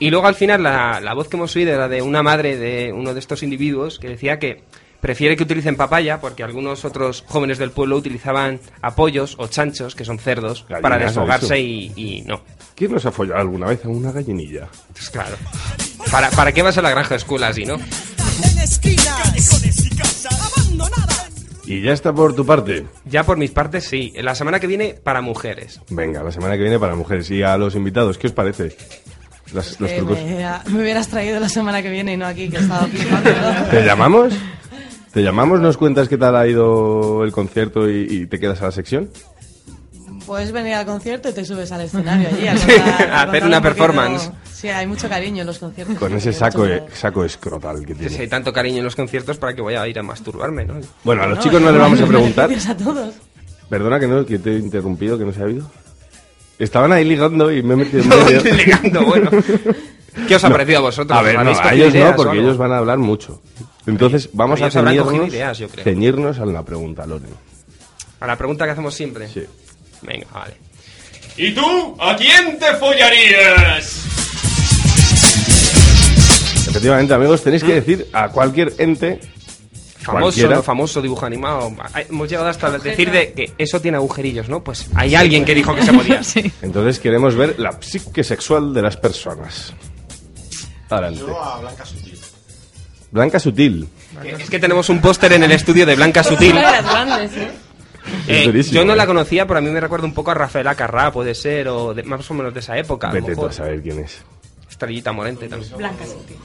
Y 0.01 0.11
luego 0.11 0.27
al 0.27 0.35
final 0.35 0.63
la, 0.63 1.01
la 1.01 1.15
voz 1.15 1.29
que 1.29 1.37
hemos 1.37 1.55
oído 1.55 1.73
era 1.73 1.89
de 1.89 2.03
una 2.03 2.23
madre 2.23 2.57
de 2.57 2.93
uno 2.93 3.15
de 3.15 3.21
estos 3.21 3.43
individuos 3.43 3.99
que 3.99 4.09
decía 4.09 4.39
que 4.39 4.63
prefiere 5.01 5.37
que 5.37 5.45
utilicen 5.45 5.77
papaya 5.77 6.21
porque 6.21 6.43
algunos 6.43 6.85
otros 6.85 7.25
jóvenes 7.29 7.59
del 7.59 7.71
pueblo 7.71 7.97
utilizaban 7.97 8.59
apoyos 8.83 9.37
o 9.39 9.47
chanchos, 9.47 9.95
que 9.95 10.05
son 10.05 10.19
cerdos, 10.19 10.65
Gallinas, 10.69 10.83
para 10.83 10.97
¿has 10.97 11.03
desfogarse 11.15 11.55
visto? 11.57 12.01
y, 12.01 12.17
y 12.19 12.23
no. 12.23 12.41
¿Quién 12.75 12.93
nos 12.93 13.07
ha 13.07 13.13
follado 13.13 13.41
alguna 13.41 13.67
vez 13.67 13.85
a 13.85 13.89
una 13.89 14.11
gallinilla? 14.13 14.69
Pues 14.93 15.11
claro. 15.11 15.37
¿Para, 16.11 16.31
¿Para 16.31 16.53
qué 16.53 16.63
vas 16.63 16.77
a 16.79 16.83
la 16.83 16.91
granja 16.91 17.11
de 17.11 17.17
escuela 17.17 17.49
así, 17.49 17.65
no? 17.65 17.77
Y 21.67 21.83
ya 21.83 21.93
está 21.93 22.15
por 22.15 22.35
tu 22.35 22.47
parte. 22.47 22.87
Ya 23.05 23.25
por 23.25 23.37
mis 23.37 23.51
partes, 23.51 23.85
sí. 23.85 24.13
La 24.17 24.35
semana 24.35 24.59
que 24.59 24.67
viene, 24.67 24.95
para 25.03 25.21
mujeres. 25.21 25.81
Venga, 25.91 26.23
la 26.23 26.33
semana 26.33 26.55
que 26.57 26.63
viene 26.63 26.79
para 26.79 26.95
mujeres. 26.95 27.31
Y 27.31 27.43
a 27.43 27.59
los 27.59 27.75
invitados, 27.75 28.17
¿qué 28.17 28.29
os 28.29 28.33
parece? 28.33 28.75
Las- 29.53 29.79
los 29.79 29.91
Eh, 29.91 29.97
trucos. 29.99 30.19
me, 30.19 30.73
me 30.73 30.83
hubieras 30.83 31.09
traído 31.09 31.39
la 31.41 31.49
semana 31.49 31.83
que 31.83 31.91
viene 31.91 32.15
y 32.15 32.17
no 32.17 32.27
aquí, 32.27 32.49
que 32.49 32.57
he 32.57 32.61
estado. 32.61 32.87
¿Te 33.71 33.85
llamamos? 33.85 34.33
¿Te 35.13 35.23
llamamos? 35.23 35.61
¿Nos 35.61 35.77
cuentas 35.77 36.09
qué 36.09 36.17
tal 36.17 36.37
ha 36.37 36.47
ido 36.47 37.23
el 37.25 37.33
concierto 37.33 37.89
y, 37.91 38.07
y 38.11 38.27
te 38.27 38.39
quedas 38.39 38.63
a 38.63 38.67
la 38.67 38.73
sección? 38.73 39.11
Puedes 40.29 40.53
venir 40.53 40.75
al 40.75 40.87
concierto 40.87 41.31
y 41.31 41.33
te 41.33 41.45
subes 41.45 41.73
al 41.73 41.81
escenario 41.89 42.29
allí. 42.29 42.47
A, 42.47 42.57
Sí, 42.57 42.67
contar- 42.71 43.11
a 43.11 43.23
hacer 43.23 43.45
una 43.45 43.57
un 43.57 43.63
poquito- 43.63 43.63
performance. 43.63 44.31
Sí, 44.53 44.69
hay 44.69 44.87
mucho 44.87 45.09
cariño 45.09 45.41
en 45.41 45.47
los 45.47 45.59
conciertos. 45.59 45.97
Con 45.99 46.13
ese 46.15 46.33
saco, 46.33 46.59
mucho- 46.59 46.73
eh, 46.75 46.83
saco 46.95 47.25
escrotal 47.25 47.85
que 47.87 47.95
Si 47.95 47.99
tiene. 48.01 48.19
hay 48.19 48.29
tanto 48.29 48.53
cariño 48.53 48.79
en 48.79 48.85
los 48.85 48.95
conciertos, 48.95 49.39
para 49.39 49.55
que 49.55 49.63
voy 49.63 49.75
a 49.75 49.89
ir 49.89 49.99
a 49.99 50.03
masturbarme, 50.03 50.65
¿no? 50.65 50.75
Bueno, 51.03 51.23
a 51.23 51.27
los 51.27 51.39
No, 51.39 51.43
chicos 51.45 51.61
no 51.63 51.71
les 51.73 51.81
vamos 51.81 52.01
a 52.01 52.07
preguntar. 52.09 52.51
a 52.53 52.77
todos. 52.77 53.15
Perdona 53.69 53.99
que 53.99 54.07
no, 54.07 54.25
que 54.27 54.39
te 54.39 54.51
he 54.55 54.59
interrumpido, 54.59 55.19
que 55.19 55.25
no 55.25 55.33
se 55.33 55.41
ha 55.43 55.45
oído. 55.47 55.69
Estaban 56.59 56.93
ahí 56.93 57.05
ligando 57.05 57.51
y 57.53 57.63
me 57.63 57.75
he 57.75 57.77
metido 57.79 58.03
en 58.03 58.09
medio. 58.25 58.55
Ligando, 58.55 59.05
bueno. 59.07 59.31
¿Qué 60.27 60.35
os 60.37 60.45
ha 60.45 60.51
parecido 60.51 60.79
a 60.79 60.83
vosotros? 60.83 61.17
A 61.19 61.23
ver, 61.23 61.35
no, 61.37 61.41
¿Habéis 61.43 61.59
a 61.59 61.63
cogido 61.63 61.87
ellos 61.87 62.11
no, 62.11 62.17
porque 62.17 62.39
ellos 62.41 62.57
van 62.59 62.73
a 62.73 62.79
hablar 62.79 62.99
mucho. 62.99 63.41
Entonces, 63.87 64.29
vamos 64.33 64.61
a 64.61 64.71
ceñirnos, 64.71 65.29
ideas, 65.29 65.57
yo 65.59 65.69
creo. 65.69 65.85
ceñirnos 65.85 66.39
a 66.39 66.45
la 66.47 66.63
pregunta, 66.65 67.07
Loren. 67.07 67.31
A 68.21 68.27
la 68.27 68.37
pregunta 68.37 68.65
que 68.65 68.73
hacemos 68.73 68.93
siempre. 68.95 69.29
Sí. 69.29 69.45
Venga, 70.03 70.27
vale. 70.33 70.55
¿Y 71.37 71.53
tú? 71.53 71.97
¿A 72.01 72.17
quién 72.17 72.59
te 72.59 72.75
follarías? 72.77 74.05
Efectivamente, 76.69 77.15
amigos, 77.15 77.43
tenéis 77.43 77.65
que 77.65 77.75
decir 77.75 78.09
a 78.13 78.29
cualquier 78.29 78.73
ente 78.79 79.21
Famoso, 80.01 80.23
Cualquiera. 80.23 80.55
no 80.57 80.63
famoso 80.63 81.03
dibujo 81.03 81.27
animado. 81.27 81.71
Hemos 82.09 82.31
llegado 82.31 82.49
hasta 82.49 82.71
decir 82.79 83.11
de 83.11 83.33
que 83.33 83.53
eso 83.59 83.79
tiene 83.81 83.99
agujerillos, 83.99 84.49
¿no? 84.49 84.65
Pues 84.65 84.87
hay 84.95 85.15
alguien 85.15 85.45
que 85.45 85.55
dijo 85.55 85.75
que 85.75 85.83
se 85.83 85.93
podía. 85.93 86.23
Entonces 86.63 86.99
queremos 86.99 87.35
ver 87.35 87.57
la 87.59 87.77
psique 87.83 88.25
sexual 88.25 88.73
de 88.73 88.81
las 88.81 88.97
personas. 88.97 89.75
Adelante. 90.89 91.21
Yo 91.21 91.43
a 91.43 91.61
Blanca 91.61 91.85
Sutil. 91.85 92.19
Blanca 93.11 93.39
Sutil. 93.39 93.89
Es 94.25 94.49
que 94.49 94.59
tenemos 94.59 94.89
un 94.89 95.01
póster 95.01 95.33
en 95.35 95.43
el 95.43 95.53
estudio 95.53 95.85
de 95.85 95.95
Blanca 95.95 96.23
Sutil. 96.25 96.55
¿Eh? 98.29 98.45
Eh, 98.55 98.63
yo 98.63 98.85
no 98.85 98.93
¿eh? 98.93 98.97
la 98.97 99.07
conocía, 99.07 99.47
pero 99.47 99.59
a 99.59 99.63
mí 99.63 99.71
me 99.71 99.81
recuerda 99.81 100.07
un 100.07 100.15
poco 100.15 100.31
a 100.31 100.35
Rafaela 100.35 100.75
Carrá, 100.75 101.11
puede 101.13 101.35
ser, 101.35 101.69
o 101.69 101.95
de- 101.95 102.03
más 102.05 102.31
o 102.31 102.35
menos 102.35 102.53
de 102.55 102.61
esa 102.61 102.77
época. 102.79 103.09
a 103.11 103.15
lo 103.15 103.21
Vete 103.21 103.35
tú 103.35 103.47
a 103.47 103.53
saber 103.53 103.83
quién 103.83 103.99
es. 104.01 104.23
Estrellita 104.71 105.13
Morente 105.13 105.49
también. 105.49 105.73
Blanca 105.77 106.05
Sutil. 106.07 106.37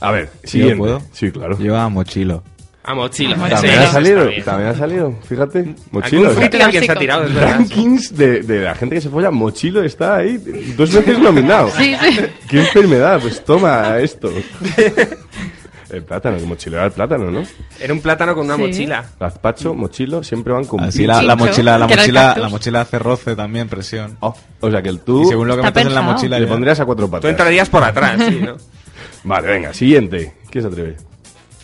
A 0.00 0.10
ver, 0.12 0.30
¿Sí, 0.44 0.50
siguiente. 0.52 0.74
yo 0.76 0.78
puedo? 0.78 1.02
Sí, 1.12 1.30
claro. 1.30 1.58
Yo 1.58 1.76
a 1.76 1.88
Mochilo. 1.88 2.42
A 2.82 2.94
Mochila. 2.94 3.36
También 3.36 3.78
ha 3.78 3.86
salido, 3.92 4.30
también 4.44 4.68
ha 4.70 4.74
salido, 4.74 5.14
fíjate. 5.28 5.74
Mochilo. 5.90 6.30
alguien 6.30 6.84
se 6.84 6.92
ha 6.92 6.96
tirado, 6.96 7.24
es 7.24 7.34
verdad. 7.34 7.50
Rankings 7.56 8.16
de, 8.16 8.40
de 8.40 8.60
la 8.60 8.74
gente 8.74 8.94
que 8.94 9.00
se 9.02 9.10
folla, 9.10 9.30
Mochilo 9.30 9.82
está 9.84 10.16
ahí 10.16 10.38
dos 10.76 10.90
veces 10.92 11.18
nominado. 11.18 11.70
Sí, 11.76 11.94
sí. 12.00 12.20
¿Qué 12.48 12.60
enfermedad? 12.60 13.20
Pues 13.20 13.44
toma 13.44 13.98
esto. 13.98 14.32
El 15.92 16.04
plátano, 16.04 16.38
que 16.38 16.44
mochilo 16.44 16.76
era 16.76 16.86
el 16.86 16.92
plátano, 16.92 17.30
¿no? 17.30 17.42
Era 17.80 17.92
un 17.92 18.00
plátano 18.00 18.34
con 18.34 18.44
una 18.46 18.56
Sí. 18.56 18.62
mochila. 18.62 19.04
Gazpacho, 19.18 19.74
mochilo, 19.74 20.22
siempre 20.22 20.52
van 20.52 20.64
con 20.64 20.80
Así 20.80 20.98
pincho. 20.98 21.20
la, 21.22 21.34
mochila, 21.36 21.78
la 21.78 21.84
el 21.86 21.96
mochila, 21.96 22.34
la 22.38 22.48
mochila 22.48 22.80
hace 22.82 22.98
roce 22.98 23.34
también, 23.34 23.68
presión. 23.68 24.16
Oh, 24.20 24.34
o 24.60 24.70
sea 24.70 24.82
que 24.82 24.88
el 24.88 25.00
tú 25.00 25.22
Y 25.22 25.26
según 25.26 25.48
lo 25.48 25.56
que 25.56 25.62
metes 25.62 25.86
en 25.86 25.94
la 25.94 26.02
mochila 26.02 26.38
le 26.38 26.46
pondrías 26.46 26.78
a 26.80 26.84
cuatro 26.86 27.06
patas. 27.08 27.22
Tú 27.22 27.28
entrarías 27.28 27.68
por 27.68 27.82
atrás, 27.82 28.20
sí, 28.28 28.40
¿no? 28.40 28.56
Vale, 29.24 29.48
venga, 29.48 29.74
siguiente. 29.74 30.34
¿Quién 30.50 30.62
se 30.62 30.68
atreve? 30.68 30.96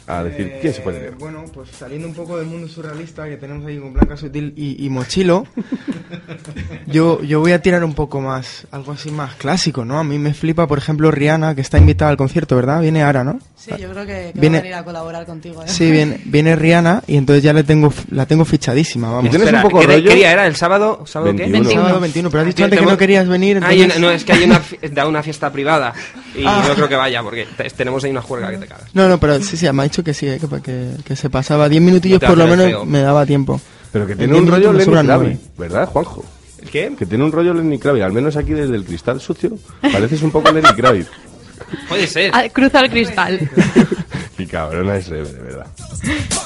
A 0.08 0.22
decir, 0.22 0.52
¿quién 0.60 0.72
se 0.72 0.80
puede 0.82 0.98
Eh, 0.98 1.00
leer? 1.00 1.14
Bueno, 1.18 1.44
pues 1.52 1.68
saliendo 1.70 2.06
un 2.06 2.14
poco 2.14 2.38
del 2.38 2.46
mundo 2.46 2.68
surrealista 2.68 3.28
que 3.28 3.36
tenemos 3.38 3.66
ahí 3.66 3.78
con 3.78 3.92
Blanca 3.92 4.16
Sutil 4.16 4.52
y, 4.56 4.84
y 4.86 4.88
Mochilo, 4.88 5.46
yo, 6.86 7.22
yo 7.22 7.40
voy 7.40 7.52
a 7.52 7.60
tirar 7.60 7.84
un 7.84 7.94
poco 7.94 8.20
más, 8.20 8.66
algo 8.70 8.92
así 8.92 9.10
más 9.10 9.34
clásico, 9.34 9.84
¿no? 9.84 9.98
A 9.98 10.04
mí 10.04 10.18
me 10.18 10.34
flipa, 10.34 10.66
por 10.66 10.78
ejemplo, 10.78 11.10
Rihanna, 11.10 11.54
que 11.54 11.60
está 11.60 11.78
invitada 11.78 12.10
al 12.10 12.16
concierto, 12.16 12.56
¿verdad? 12.56 12.80
Viene 12.80 13.02
ahora, 13.02 13.24
¿no? 13.24 13.40
Sí, 13.56 13.72
yo 13.78 13.90
creo 13.90 14.06
que, 14.06 14.30
que 14.32 14.40
Viene- 14.40 14.58
va 14.58 14.60
a 14.60 14.62
venir 14.62 14.74
a 14.74 14.84
colaborar 14.84 15.26
contigo. 15.26 15.62
¿eh? 15.62 15.68
Sí, 15.68 15.90
viene, 15.90 16.20
viene 16.24 16.54
Rihanna 16.54 17.02
y 17.06 17.16
entonces 17.16 17.42
ya 17.42 17.52
le 17.52 17.64
tengo, 17.64 17.92
la 18.10 18.26
tengo 18.26 18.44
fichadísima, 18.44 19.08
vamos. 19.08 19.26
¿Y 19.26 19.30
tienes 19.30 19.46
Espera, 19.48 19.64
un 19.64 19.70
poco 19.70 19.80
¿qué, 19.80 19.86
de- 19.88 19.94
rollo? 19.94 20.10
qué 20.10 20.14
día 20.16 20.32
era? 20.32 20.46
¿El 20.46 20.54
sábado? 20.56 21.02
¿Sábado 21.06 21.32
qué? 21.34 21.46
21. 21.48 21.70
Sábado 21.72 22.00
21, 22.00 22.30
pero 22.30 22.40
has 22.42 22.46
dicho 22.46 22.56
Tío, 22.56 22.64
antes 22.66 22.78
que 22.80 22.86
no 22.86 22.96
querías 22.96 23.26
venir, 23.28 23.58
Hay 23.64 23.82
entonces... 23.82 23.98
una- 23.98 24.06
no, 24.08 24.12
es 24.14 24.24
que 24.24 24.32
hay 24.32 24.44
una, 24.44 24.62
da 24.92 25.08
una 25.08 25.22
fiesta 25.22 25.50
privada 25.50 25.92
y 26.36 26.44
Ah. 26.46 26.64
no 26.68 26.74
creo 26.74 26.88
que 26.88 26.96
vaya 26.96 27.22
porque 27.22 27.46
te- 27.56 27.68
tenemos 27.70 28.04
ahí 28.04 28.10
una 28.12 28.22
juerga 28.22 28.50
que 28.50 28.58
te 28.58 28.66
cagas. 28.66 28.94
No, 28.94 29.08
no, 29.08 29.18
pero 29.18 29.40
sí, 29.42 29.56
sí, 29.56 29.70
me 29.72 29.82
ha 29.82 29.84
dicho 29.84 29.95
que 30.02 30.14
sí, 30.14 30.26
eh, 30.28 30.38
que, 30.40 30.60
que, 30.62 30.90
que 31.04 31.16
se 31.16 31.30
pasaba 31.30 31.68
10 31.68 31.82
minutillos 31.82 32.20
No 32.22 32.28
por 32.28 32.38
lo 32.38 32.44
el 32.44 32.50
menos 32.50 32.66
feo. 32.66 32.84
me 32.84 33.00
daba 33.00 33.24
tiempo. 33.26 33.60
Pero 33.92 34.06
que 34.06 34.12
En 34.12 34.18
tiene 34.18 34.32
diez 34.34 34.42
un 34.44 34.50
rollo 34.50 34.72
Lenny 34.72 34.92
Kravitz. 35.04 35.40
¿verdad, 35.58 35.88
Juanjo? 35.88 36.24
¿Qué? 36.70 36.92
Que 36.98 37.06
tiene 37.06 37.24
un 37.24 37.32
rollo 37.32 37.54
Lenny 37.54 37.78
Kravitz, 37.78 38.04
al 38.04 38.12
menos 38.12 38.36
aquí 38.36 38.52
desde 38.52 38.74
el 38.76 38.84
cristal 38.84 39.20
sucio. 39.20 39.56
Pareces 39.80 40.22
un 40.22 40.30
poco 40.30 40.50
Lenny 40.52 40.68
Kravitz. 40.74 41.08
Puede 41.88 42.06
ser. 42.06 42.32
Cruza 42.52 42.80
el 42.80 42.90
cristal. 42.90 43.50
Y 44.38 44.44
cabrona 44.44 44.96
es 44.96 45.08
Rebe, 45.08 45.32
de 45.32 45.40
verdad. 45.40 45.66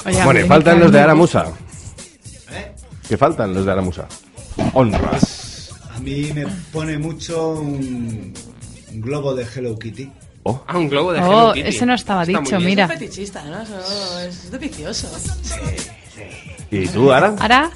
Oye, 0.05 0.23
bueno, 0.23 0.39
y 0.39 0.43
faltan 0.43 0.79
los 0.79 0.93
de. 0.93 0.99
Aramusa. 1.01 1.47
¿Qué 3.07 3.17
faltan 3.17 3.53
los 3.53 3.65
de 3.65 3.71
Aramusa? 3.73 4.07
Honras. 4.73 5.71
A 5.93 5.99
mí 5.99 6.31
me 6.33 6.45
pone 6.71 6.97
mucho 6.97 7.51
un, 7.55 8.33
un 8.93 9.01
globo 9.01 9.35
de 9.35 9.45
Hello 9.53 9.77
Kitty. 9.77 10.09
Ah, 10.67 10.77
un 10.77 10.89
globo 10.89 11.13
de 11.13 11.19
Oh, 11.21 11.23
Hello 11.25 11.53
Kitty. 11.53 11.69
ese 11.69 11.85
no 11.85 11.93
estaba 11.93 12.23
Está 12.23 12.39
dicho, 12.39 12.59
mira. 12.59 12.85
Es 12.85 12.91
fetichista, 12.91 13.43
¿no? 13.43 13.61
Eso 13.61 14.19
es 14.21 14.51
delicioso. 14.51 15.07
¿Y 16.71 16.87
tú, 16.87 17.11
Ara? 17.11 17.35
Ahora, 17.39 17.69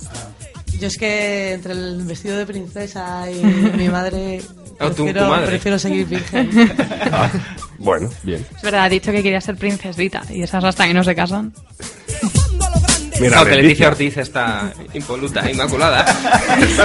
Yo 0.80 0.88
es 0.88 0.98
que 0.98 1.54
entre 1.54 1.74
el 1.74 2.02
vestido 2.04 2.38
de 2.38 2.46
princesa 2.46 3.30
y 3.32 3.36
mi 3.78 3.88
madre, 3.90 4.42
Oh, 4.80 4.90
tu- 4.90 4.96
tu 4.96 5.04
prefiero, 5.06 5.30
madre. 5.30 5.48
prefiero 5.48 5.80
seguir 5.80 6.06
virgen. 6.06 6.50
Ah, 7.12 7.30
bueno, 7.78 8.10
bien. 8.24 8.46
es 8.56 8.62
verdad, 8.62 8.86
ha 8.86 8.90
dicho 8.90 9.12
que 9.12 9.22
quería 9.24 9.40
ser 9.40 9.56
princesita. 9.58 10.24
Y 10.30 10.42
esas 10.44 10.64
hasta 10.64 10.88
que 10.88 10.94
no 10.94 11.04
se 11.04 11.14
casan. 11.16 11.54
Mira, 13.22 13.38
no, 13.40 13.46
que 13.46 13.56
Leticia. 13.56 13.88
Ortiz 13.88 14.18
está 14.18 14.74
impoluta, 14.94 15.50
inmaculada. 15.50 16.04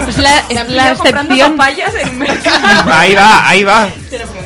Es 0.06 0.18
la, 0.18 0.38
es 0.48 0.68
la 0.70 0.92
excepción. 0.92 1.56
papayas 1.56 1.92
en 1.96 2.18
mercado. 2.18 2.92
ahí 2.92 3.14
va, 3.14 3.48
ahí 3.48 3.64
va. 3.64 3.88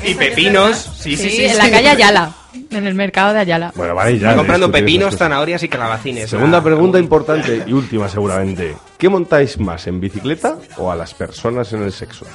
Y 0.05 0.15
pepinos. 0.15 0.77
Sí, 0.99 1.17
sí, 1.17 1.25
Sí, 1.25 1.31
sí. 1.37 1.45
en 1.45 1.51
sí. 1.53 1.57
la 1.59 1.71
calle 1.71 1.89
Ayala. 1.89 2.33
En 2.71 2.87
el 2.87 2.95
mercado 2.95 3.33
de 3.35 3.41
Ayala. 3.41 3.73
Bueno, 3.75 3.95
vale, 3.95 4.13
ya. 4.19 4.29
Está 4.29 4.37
comprando 4.37 4.67
discutir 4.69 4.85
pepinos, 4.87 5.17
zanahorias 5.17 5.63
y 5.63 5.69
calabacines. 5.69 6.31
Segunda 6.31 6.59
Ah, 6.59 6.63
pregunta 6.63 6.99
importante 6.99 7.65
y 7.67 7.73
última 7.73 8.09
seguramente. 8.09 8.77
¿Qué 8.99 9.09
montáis 9.09 9.59
más, 9.59 9.87
en 9.87 10.01
bicicleta 10.01 10.57
o 10.77 10.91
a 10.91 10.97
las 10.97 11.15
personas 11.15 11.73
en 11.73 11.83
el 11.83 11.93
sexo? 11.93 12.27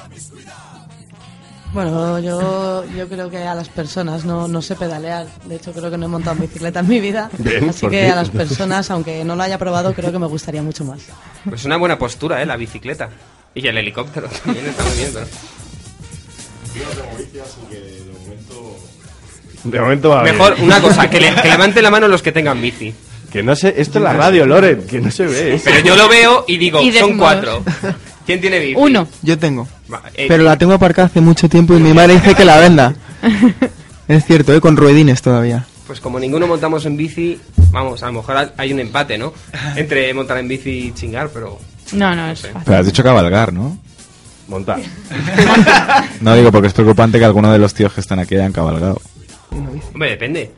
Bueno, 1.72 2.18
yo, 2.18 2.84
yo 2.96 3.08
creo 3.08 3.30
que 3.30 3.38
a 3.38 3.54
las 3.54 3.68
personas 3.68 4.24
no, 4.24 4.48
no 4.48 4.60
sé 4.60 4.74
pedalear. 4.74 5.26
De 5.44 5.54
hecho, 5.56 5.72
creo 5.72 5.88
que 5.90 5.96
no 5.96 6.06
he 6.06 6.08
montado 6.08 6.34
en 6.34 6.42
bicicleta 6.42 6.80
en 6.80 6.88
mi 6.88 6.98
vida. 7.00 7.30
Bien, 7.38 7.68
Así 7.70 7.82
¿por 7.82 7.90
que 7.90 8.00
qué? 8.00 8.08
a 8.08 8.16
las 8.16 8.28
personas, 8.30 8.90
aunque 8.90 9.24
no 9.24 9.36
lo 9.36 9.42
haya 9.44 9.56
probado, 9.56 9.94
creo 9.94 10.10
que 10.10 10.18
me 10.18 10.26
gustaría 10.26 10.62
mucho 10.62 10.84
más. 10.84 10.98
Pues 11.48 11.64
una 11.64 11.76
buena 11.76 11.96
postura, 11.96 12.42
¿eh? 12.42 12.46
La 12.46 12.56
bicicleta. 12.56 13.08
Y 13.54 13.66
el 13.66 13.78
helicóptero 13.78 14.28
también 14.44 14.66
está 14.66 14.82
muy 14.84 14.94
bien, 14.96 15.14
no 15.14 15.20
de 19.64 19.80
momento. 19.80 20.22
Bien. 20.22 20.36
Mejor, 20.36 20.56
una 20.60 20.80
cosa, 20.80 21.08
que, 21.10 21.20
le, 21.20 21.34
que 21.34 21.48
levanten 21.48 21.82
la 21.82 21.90
mano 21.90 22.08
los 22.08 22.22
que 22.22 22.32
tengan 22.32 22.60
bici. 22.60 22.94
Que 23.30 23.42
no 23.42 23.54
sé, 23.54 23.74
esto 23.76 23.98
es 23.98 24.04
la 24.04 24.12
radio, 24.12 24.44
Loren, 24.46 24.86
que 24.86 25.00
no 25.00 25.10
se 25.10 25.26
ve. 25.26 25.60
Pero 25.62 25.80
yo 25.80 25.96
lo 25.96 26.08
veo 26.08 26.44
y 26.48 26.56
digo, 26.56 26.82
Y 26.82 26.92
son 26.92 27.16
cuatro. 27.16 27.62
¿Quién 28.26 28.40
tiene 28.40 28.58
bici? 28.58 28.74
Uno. 28.76 29.06
Yo 29.22 29.38
tengo. 29.38 29.68
Va, 29.92 30.02
eh, 30.14 30.26
Pero 30.28 30.42
la 30.44 30.56
tengo 30.56 30.72
aparcada 30.72 31.06
hace 31.06 31.20
mucho 31.20 31.48
tiempo 31.48 31.74
y 31.74 31.80
mi 31.80 31.92
madre 31.92 32.14
dice 32.14 32.34
que 32.34 32.44
la 32.44 32.58
venda. 32.58 32.94
Es 34.08 34.24
cierto, 34.24 34.52
¿eh? 34.52 34.60
con 34.60 34.76
ruedines 34.76 35.22
todavía. 35.22 35.64
Pues 35.86 36.00
como 36.00 36.18
ninguno 36.18 36.48
montamos 36.48 36.84
en 36.84 36.96
bici, 36.96 37.38
vamos, 37.70 38.02
a 38.02 38.06
lo 38.06 38.14
mejor 38.14 38.52
hay 38.56 38.72
un 38.72 38.80
empate, 38.80 39.16
¿no? 39.16 39.32
Entre 39.76 40.12
montar 40.12 40.38
en 40.38 40.48
bici 40.48 40.70
y 40.88 40.92
chingar, 40.92 41.28
pero... 41.32 41.60
No, 41.92 42.16
no, 42.16 42.28
es 42.28 42.40
fácil. 42.40 42.60
Pero 42.64 42.78
has 42.78 42.86
dicho 42.86 43.04
cabalgar, 43.04 43.52
¿no? 43.52 43.78
Montar. 44.50 44.80
No 46.20 46.34
digo 46.34 46.52
porque 46.52 46.68
es 46.68 46.74
preocupante 46.74 47.18
que 47.18 47.24
alguno 47.24 47.50
de 47.50 47.58
los 47.58 47.72
tíos 47.72 47.94
que 47.94 48.00
están 48.00 48.18
aquí 48.18 48.34
hayan 48.34 48.52
cabalgado. 48.52 49.00
Hombre, 49.50 50.10
depende. 50.10 50.50